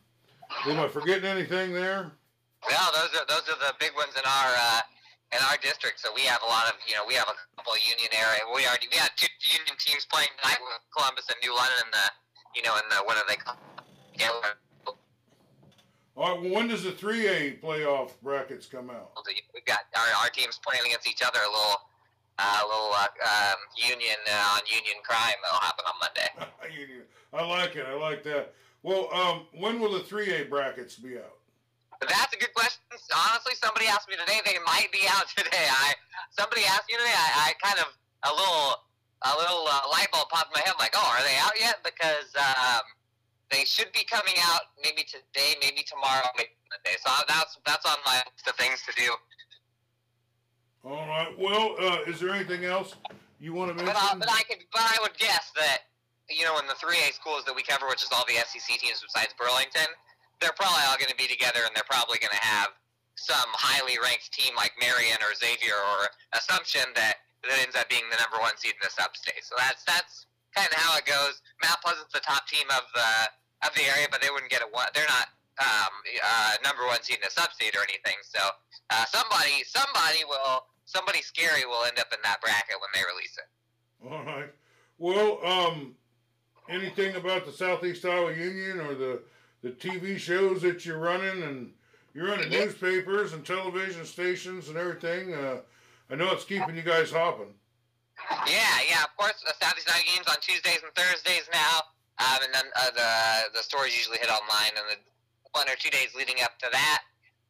am 0.67 0.81
I 0.81 0.89
forgetting 0.89 1.25
anything 1.25 1.73
there? 1.73 2.13
No, 2.71 2.83
those 2.95 3.11
are 3.21 3.27
those 3.27 3.47
are 3.51 3.59
the 3.59 3.75
big 3.81 3.91
ones 3.97 4.15
in 4.15 4.23
our 4.23 4.51
uh, 4.55 4.81
in 5.35 5.41
our 5.51 5.57
district. 5.63 5.99
So 6.01 6.11
we 6.15 6.23
have 6.23 6.41
a 6.43 6.47
lot 6.47 6.69
of 6.69 6.75
you 6.87 6.95
know 6.95 7.03
we 7.07 7.15
have 7.15 7.27
a 7.29 7.37
couple 7.57 7.73
of 7.75 7.81
Union 7.83 8.11
area. 8.15 8.41
We 8.55 8.67
already 8.67 8.87
we 8.91 8.99
had 8.99 9.11
two 9.17 9.31
Union 9.43 9.75
teams 9.79 10.07
playing 10.07 10.31
tonight 10.39 10.59
with 10.63 10.79
Columbus 10.95 11.27
and 11.29 11.39
New 11.43 11.55
London. 11.55 11.83
In 11.87 11.91
the 11.91 12.07
you 12.55 12.63
know 12.63 12.75
in 12.79 12.87
the 12.91 13.03
what 13.03 13.17
are 13.19 13.27
they 13.27 13.37
called? 13.37 13.59
Yeah, 14.15 14.29
All 16.15 16.35
right, 16.35 16.37
well, 16.43 16.53
when 16.53 16.69
does 16.69 16.83
the 16.85 16.93
3A 16.93 17.63
playoff 17.63 18.11
brackets 18.23 18.67
come 18.67 18.91
out? 18.91 19.11
we've 19.27 19.65
got 19.65 19.81
our, 19.97 20.05
our 20.23 20.29
teams 20.29 20.61
playing 20.61 20.85
against 20.85 21.09
each 21.09 21.23
other. 21.25 21.39
A 21.41 21.49
little 21.49 21.81
uh, 22.39 22.61
little 22.69 22.93
uh, 22.93 23.09
um, 23.25 23.59
Union 23.75 24.21
uh, 24.31 24.57
on 24.57 24.61
Union 24.69 25.01
crime 25.03 25.35
that'll 25.43 25.65
happen 25.65 25.85
on 25.89 25.97
Monday. 25.99 26.29
You- 26.77 27.03
I 27.35 27.43
like 27.47 27.77
it. 27.77 27.87
I 27.89 27.95
like 27.95 28.23
that. 28.25 28.53
Well, 28.83 29.09
um, 29.15 29.47
when 29.55 29.79
will 29.79 29.93
the 29.93 30.01
3A 30.01 30.51
brackets 30.51 30.97
be 30.97 31.17
out? 31.17 31.39
That's 32.01 32.35
a 32.35 32.39
good 32.39 32.53
question. 32.55 32.83
Honestly, 33.15 33.55
somebody 33.63 33.87
asked 33.87 34.09
me 34.09 34.17
today. 34.19 34.43
They 34.45 34.59
might 34.67 34.91
be 34.91 35.07
out 35.09 35.29
today. 35.37 35.67
I 35.71 35.95
somebody 36.31 36.63
asked 36.67 36.91
me 36.91 36.99
today. 36.99 37.15
I, 37.15 37.51
I 37.51 37.63
kind 37.63 37.79
of 37.79 37.95
a 38.27 38.33
little 38.35 38.83
a 39.23 39.33
little 39.39 39.67
uh, 39.71 39.87
light 39.91 40.11
bulb 40.11 40.29
popped 40.31 40.51
in 40.51 40.59
my 40.59 40.67
head. 40.67 40.75
Like, 40.81 40.95
oh, 40.97 41.15
are 41.15 41.23
they 41.23 41.39
out 41.39 41.55
yet? 41.61 41.79
Because 41.87 42.27
um, 42.35 42.83
they 43.55 43.65
should 43.65 43.93
be 43.93 44.03
coming 44.03 44.35
out 44.51 44.75
maybe 44.83 45.07
today, 45.07 45.55
maybe 45.61 45.87
tomorrow, 45.87 46.27
maybe 46.37 46.51
Monday. 46.75 46.99
So 46.99 47.11
that's 47.29 47.59
that's 47.65 47.87
on 47.87 47.99
my 48.05 48.19
list 48.27 48.49
of 48.49 48.57
things 48.57 48.83
to 48.83 48.93
do. 48.99 49.15
All 50.85 51.07
right. 51.07 51.31
Well, 51.39 51.77
uh, 51.79 52.11
is 52.11 52.19
there 52.19 52.31
anything 52.31 52.65
else 52.65 52.97
you 53.39 53.55
want 53.55 53.71
to 53.71 53.75
mention? 53.79 53.95
But, 53.95 54.03
uh, 54.03 54.19
but 54.19 54.29
I 54.29 54.43
could, 54.43 54.59
but 54.73 54.83
I 54.83 54.99
would 55.03 55.17
guess 55.19 55.53
that 55.55 55.87
you 56.33 56.45
know 56.45 56.59
in 56.59 56.67
the 56.67 56.79
three 56.81 56.99
A 57.05 57.13
schools 57.13 57.45
that 57.45 57.55
we 57.55 57.63
cover, 57.63 57.87
which 57.87 58.03
is 58.03 58.11
all 58.13 58.25
the 58.25 58.41
SEC 58.41 58.67
teams 58.81 59.05
besides 59.05 59.37
Burlington, 59.37 59.89
they're 60.41 60.57
probably 60.57 60.83
all 60.89 60.97
going 60.97 61.13
to 61.13 61.21
be 61.21 61.29
together, 61.29 61.63
and 61.63 61.73
they're 61.77 61.87
probably 61.87 62.19
going 62.19 62.35
to 62.35 62.45
have 62.45 62.75
some 63.15 63.49
highly 63.55 64.01
ranked 64.01 64.33
team 64.33 64.57
like 64.57 64.73
Marion 64.81 65.21
or 65.21 65.37
Xavier 65.37 65.77
or 65.77 66.11
Assumption 66.33 66.83
that 66.97 67.23
that 67.45 67.59
ends 67.59 67.75
up 67.75 67.91
being 67.91 68.07
the 68.11 68.19
number 68.23 68.39
one 68.39 68.55
seed 68.57 68.75
in 68.79 68.83
the 68.83 68.91
sub-state. 68.91 69.43
So 69.43 69.55
that's 69.59 69.83
that's 69.85 70.27
kind 70.55 70.69
of 70.71 70.79
how 70.79 70.97
it 70.97 71.05
goes. 71.05 71.43
Mount 71.63 71.79
Pleasant's 71.83 72.13
the 72.13 72.25
top 72.25 72.47
team 72.47 72.67
of 72.71 72.87
the 72.95 73.11
of 73.67 73.71
the 73.75 73.85
area, 73.87 74.09
but 74.11 74.23
they 74.23 74.31
wouldn't 74.31 74.51
get 74.51 74.63
a 74.63 74.69
one. 74.71 74.89
They're 74.95 75.11
not 75.11 75.31
um, 75.61 75.93
uh, 76.19 76.55
number 76.65 76.87
one 76.87 77.03
seed 77.03 77.21
in 77.21 77.25
the 77.25 77.35
sub-state 77.35 77.77
or 77.77 77.85
anything. 77.85 78.19
So 78.25 78.41
uh, 78.91 79.05
somebody 79.07 79.63
somebody 79.67 80.25
will 80.25 80.67
somebody 80.87 81.23
scary 81.23 81.67
will 81.67 81.85
end 81.85 81.99
up 81.99 82.11
in 82.11 82.19
that 82.25 82.41
bracket 82.41 82.79
when 82.79 82.91
they 82.95 83.05
release 83.07 83.37
it. 83.39 83.49
All 84.07 84.25
right. 84.25 84.51
Well, 84.99 85.39
um, 85.45 85.95
anything 86.69 87.17
about 87.17 87.47
the 87.47 87.53
Southeast 87.53 88.05
Iowa 88.05 88.33
Union 88.35 88.81
or 88.81 88.95
the 88.95 89.21
the 89.63 89.71
TV 89.71 90.19
shows 90.19 90.61
that 90.63 90.85
you're 90.85 90.99
running 90.99 91.43
and 91.45 91.73
you're 92.15 92.27
running 92.27 92.51
Yeah. 92.51 92.65
newspapers 92.65 93.33
and 93.33 93.47
television 93.47 94.05
stations 94.05 94.69
and 94.69 94.77
everything. 94.77 95.33
Uh, 95.35 95.61
I 96.11 96.17
know 96.17 96.33
it's 96.33 96.45
keeping 96.45 96.75
you 96.75 96.83
guys 96.83 97.13
hopping. 97.13 97.55
Yeah, 98.47 98.81
yeah. 98.89 99.05
Of 99.05 99.17
course, 99.17 99.41
the 99.47 99.55
Southeast 99.61 99.87
Night 99.89 100.03
games 100.07 100.27
on 100.29 100.37
Tuesdays 100.41 100.81
and 100.83 100.93
Thursdays 100.95 101.49
now, 101.53 101.83
um, 102.19 102.43
and 102.45 102.53
then 102.55 102.65
uh, 102.77 102.91
the 102.91 103.57
the 103.59 103.63
stories 103.63 103.97
usually 103.97 104.19
hit 104.19 104.31
online 104.31 104.71
in 104.77 104.83
the 104.91 104.97
one 105.53 105.69
or 105.69 105.77
two 105.77 105.91
days 105.91 106.15
leading 106.17 106.43
up 106.43 106.59
to 106.59 106.67
that. 106.73 107.03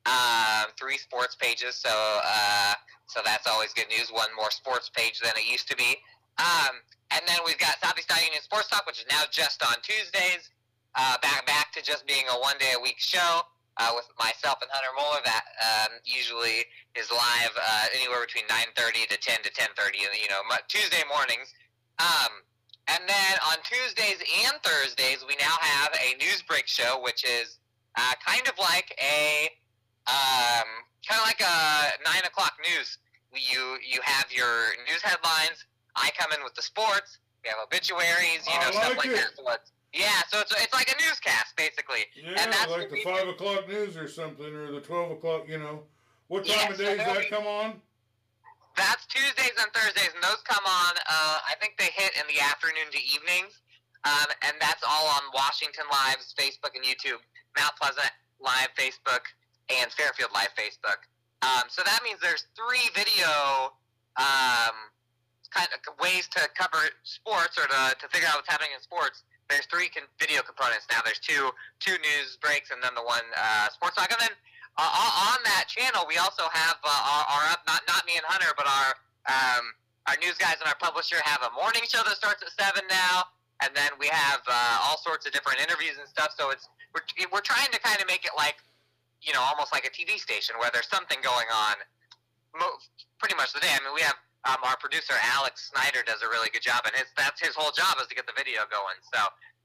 Um, 0.05 0.73
three 0.79 0.99
sports 0.99 1.35
pages, 1.35 1.77
so 1.77 1.91
uh, 2.25 2.75
so 3.07 3.21
that's 3.25 3.47
always 3.47 3.73
good 3.73 3.89
news. 3.89 4.11
One 4.11 4.29
more 4.37 4.51
sports 4.51 4.91
page 4.95 5.21
than 5.21 5.33
it 5.37 5.51
used 5.51 5.69
to 5.71 5.77
be. 5.77 5.97
Um, 6.39 6.77
and 7.15 7.23
then 7.29 7.39
we've 7.45 7.59
got 7.59 7.81
Southeast 7.81 8.11
Iowa 8.11 8.25
Union 8.25 8.43
Sports 8.43 8.69
Talk, 8.69 8.87
which 8.87 9.01
is 9.01 9.07
now 9.11 9.23
just 9.31 9.63
on 9.63 9.77
Tuesdays. 9.83 10.51
Uh, 10.95 11.17
back 11.23 11.47
back 11.47 11.73
to 11.73 11.81
just 11.83 12.07
being 12.07 12.25
a 12.29 12.37
one 12.41 12.57
day 12.59 12.73
a 12.77 12.81
week 12.81 13.01
show 13.01 13.41
uh, 13.79 13.93
with 13.97 14.05
myself 14.19 14.61
and 14.61 14.69
Hunter 14.73 14.93
Moeller. 14.97 15.25
That 15.25 15.45
um, 15.61 15.93
usually 16.05 16.69
is 16.97 17.09
live 17.11 17.55
uh, 17.57 17.87
anywhere 17.97 18.21
between 18.21 18.45
9:30 18.49 19.09
to 19.09 19.17
10 19.17 19.43
to 19.45 19.51
10:30. 19.53 20.05
You 20.21 20.29
know, 20.29 20.41
Tuesday 20.69 21.01
mornings. 21.09 21.53
Um, 21.99 22.45
and 22.89 23.03
then 23.09 23.35
on 23.49 23.57
Tuesdays 23.65 24.21
and 24.45 24.61
Thursdays, 24.63 25.25
we 25.27 25.37
now 25.39 25.55
have 25.61 25.93
a 25.95 26.17
news 26.19 26.43
break 26.43 26.67
show, 26.67 27.01
which 27.01 27.25
is 27.25 27.59
uh, 27.97 28.15
kind 28.27 28.43
of 28.49 28.59
like 28.59 28.93
a 29.01 29.49
um, 30.09 30.69
kind 31.07 31.21
of 31.21 31.27
like 31.27 31.41
a 31.41 31.57
nine 32.05 32.25
o'clock 32.27 32.57
news. 32.61 32.99
You 33.33 33.79
you 33.81 34.01
have 34.05 34.27
your 34.33 34.77
news 34.89 35.01
headlines. 35.03 35.65
I 35.97 36.11
come 36.19 36.33
in 36.33 36.43
with 36.45 36.55
the 36.55 36.63
sports. 36.63 37.19
We 37.45 37.51
have 37.51 37.59
obituaries, 37.65 38.47
you 38.47 38.55
I 38.55 38.65
know, 38.65 38.71
stuff 38.71 38.97
like 38.97 39.11
that. 39.11 39.31
So 39.37 39.45
yeah, 39.93 40.25
so 40.29 40.41
it's, 40.41 40.53
it's 40.53 40.73
like 40.73 40.89
a 40.89 40.97
newscast 41.03 41.57
basically. 41.57 42.09
Yeah, 42.17 42.41
And 42.41 42.53
that's 42.53 42.71
like 42.71 42.91
the 42.91 43.03
five 43.03 43.29
o'clock 43.29 43.69
news 43.69 43.97
or 43.97 44.09
something, 44.09 44.47
or 44.47 44.73
the 44.73 44.81
twelve 44.81 45.11
o'clock. 45.11 45.49
You 45.49 45.59
know, 45.59 45.83
what 46.29 46.47
time 46.47 46.73
of 46.73 46.79
so 46.79 46.85
day 46.85 46.97
does 46.97 47.07
that'll 47.07 47.29
come 47.29 47.47
on? 47.47 47.83
That's 48.77 49.05
Tuesdays 49.05 49.53
and 49.61 49.69
Thursdays, 49.75 50.09
and 50.15 50.25
those 50.25 50.41
come 50.49 50.65
on. 50.65 50.93
Uh, 51.05 51.39
I 51.45 51.55
think 51.61 51.77
they 51.77 51.93
hit 51.93 52.17
in 52.17 52.25
the 52.25 52.41
afternoon 52.41 52.89
to 52.89 53.01
evenings, 53.05 53.61
um, 54.05 54.33
and 54.49 54.57
that's 54.61 54.81
all 54.81 55.09
on 55.13 55.29
Washington 55.35 55.85
Live's 55.93 56.33
Facebook 56.33 56.73
and 56.73 56.81
YouTube, 56.81 57.21
Mount 57.59 57.77
Pleasant 57.77 58.09
Live 58.41 58.73
Facebook, 58.81 59.29
and 59.69 59.93
Fairfield 59.93 60.31
Live 60.33 60.57
Facebook. 60.57 61.05
Um, 61.43 61.69
so 61.69 61.83
that 61.85 62.01
means 62.03 62.19
there's 62.21 62.47
three 62.57 62.89
video 62.95 63.77
um, 64.17 64.89
kind 65.53 65.69
of 65.71 65.81
ways 66.01 66.27
to 66.33 66.41
cover 66.57 66.81
sports 67.05 67.61
or 67.61 67.69
to, 67.69 67.81
to 68.01 68.07
figure 68.09 68.27
out 68.29 68.41
what's 68.41 68.49
happening 68.49 68.73
in 68.75 68.81
sports. 68.81 69.23
There's 69.53 69.69
three 69.69 69.93
con- 69.93 70.09
video 70.19 70.41
components 70.41 70.89
now. 70.89 71.05
There's 71.05 71.21
two 71.21 71.53
two 71.79 71.97
news 72.01 72.41
breaks 72.41 72.73
and 72.73 72.81
then 72.83 72.97
the 72.97 73.05
one 73.05 73.25
uh, 73.37 73.69
sports 73.69 73.97
talk, 74.01 74.09
and 74.09 74.21
then 74.21 74.33
uh, 74.81 74.89
on- 75.29 75.45
that 75.45 75.69
channel, 75.69 76.09
we 76.09 76.17
also 76.17 76.49
have 76.49 76.79
uh, 76.81 76.89
our, 76.89 77.25
our 77.29 77.45
not 77.69 77.83
not 77.85 78.07
me 78.09 78.17
and 78.17 78.25
Hunter, 78.25 78.49
but 78.57 78.65
our 78.65 78.89
um, 79.29 79.65
our 80.09 80.17
news 80.25 80.35
guys 80.41 80.57
and 80.59 80.67
our 80.67 80.79
publisher 80.81 81.21
have 81.23 81.45
a 81.45 81.51
morning 81.53 81.83
show 81.85 82.01
that 82.03 82.17
starts 82.17 82.41
at 82.43 82.51
seven 82.57 82.83
now, 82.89 83.29
and 83.61 83.71
then 83.77 83.91
we 84.01 84.09
have 84.09 84.41
uh, 84.49 84.87
all 84.89 84.97
sorts 84.99 85.27
of 85.29 85.33
different 85.37 85.61
interviews 85.61 86.01
and 86.01 86.09
stuff. 86.09 86.33
So 86.39 86.49
it's 86.51 86.67
we're 86.97 87.05
we're 87.29 87.45
trying 87.45 87.69
to 87.77 87.81
kind 87.81 88.01
of 88.01 88.07
make 88.09 88.25
it 88.25 88.33
like 88.39 88.57
you 89.21 89.33
know 89.37 89.43
almost 89.45 89.71
like 89.75 89.85
a 89.85 89.93
TV 89.93 90.17
station 90.17 90.57
where 90.59 90.71
there's 90.73 90.89
something 90.89 91.19
going 91.21 91.47
on, 91.53 91.75
mo- 92.57 92.79
pretty 93.21 93.35
much 93.37 93.53
the 93.53 93.61
day. 93.61 93.69
I 93.69 93.85
mean, 93.85 93.93
we 93.93 94.01
have. 94.03 94.17
Um, 94.45 94.59
our 94.67 94.77
producer 94.77 95.15
Alex 95.39 95.71
Snyder 95.71 96.03
does 96.03 96.23
a 96.23 96.29
really 96.29 96.51
good 96.51 96.63
job, 96.63 96.83
and 96.85 96.95
his 96.95 97.11
that's 97.17 97.41
his 97.41 97.55
whole 97.55 97.71
job 97.71 97.99
is 98.01 98.09
to 98.09 98.15
get 98.15 98.27
the 98.27 98.37
video 98.37 98.67
going. 98.71 98.99
So 99.15 99.21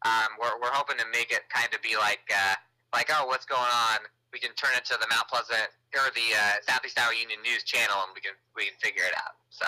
um, 0.05 0.37
we're, 0.37 0.53
we're 0.61 0.75
hoping 0.75 0.97
to 1.01 1.07
make 1.11 1.31
it 1.33 1.49
kind 1.49 1.73
of 1.73 1.81
be 1.81 1.97
like 1.97 2.25
uh, 2.29 2.55
like 2.93 3.09
oh 3.09 3.25
what's 3.25 3.45
going 3.45 3.73
on 3.91 4.05
we 4.33 4.39
can 4.39 4.53
turn 4.55 4.71
it 4.75 4.85
to 4.85 4.97
the 4.99 5.07
Mount 5.09 5.27
Pleasant 5.27 5.69
or 5.95 6.11
the 6.13 6.35
uh, 6.37 6.53
Southeast 6.67 6.99
Iowa 6.99 7.13
Union 7.19 7.39
News 7.41 7.63
channel, 7.63 7.95
and 8.05 8.11
we 8.13 8.21
can 8.21 8.33
we 8.55 8.65
can 8.65 8.75
figure 8.79 9.03
it 9.03 9.13
out. 9.17 9.35
So 9.49 9.65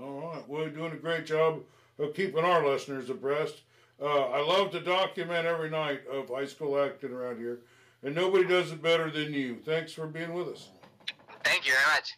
All 0.00 0.20
right. 0.20 0.48
Well, 0.48 0.62
you're 0.62 0.70
doing 0.70 0.92
a 0.92 0.96
great 0.96 1.26
job 1.26 1.60
of 1.98 2.14
keeping 2.14 2.44
our 2.44 2.64
listeners 2.64 3.10
abreast. 3.10 3.62
Uh, 4.00 4.30
I 4.30 4.40
love 4.40 4.70
to 4.72 4.80
document 4.80 5.46
every 5.46 5.70
night 5.70 6.02
of 6.10 6.28
high 6.28 6.46
school 6.46 6.78
acting 6.80 7.12
around 7.12 7.38
here, 7.38 7.60
and 8.02 8.14
nobody 8.14 8.44
does 8.44 8.72
it 8.72 8.82
better 8.82 9.10
than 9.10 9.32
you. 9.32 9.58
Thanks 9.64 9.92
for 9.92 10.06
being 10.06 10.32
with 10.32 10.48
us. 10.48 10.68
thank 11.44 11.66
you 11.66 11.72
very 11.72 11.86
much. 11.94 12.14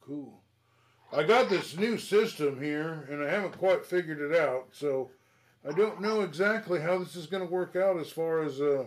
Cool. 0.00 0.40
I 1.16 1.22
got 1.22 1.48
this 1.48 1.78
new 1.78 1.96
system 1.96 2.60
here, 2.60 3.08
and 3.10 3.24
I 3.24 3.30
haven't 3.30 3.56
quite 3.56 3.86
figured 3.86 4.20
it 4.20 4.38
out, 4.38 4.66
so 4.72 5.10
I 5.66 5.72
don't 5.72 6.02
know 6.02 6.20
exactly 6.20 6.78
how 6.78 6.98
this 6.98 7.16
is 7.16 7.26
going 7.26 7.42
to 7.42 7.50
work 7.50 7.74
out 7.74 7.98
as 7.98 8.10
far 8.10 8.42
as 8.42 8.60
uh, 8.60 8.84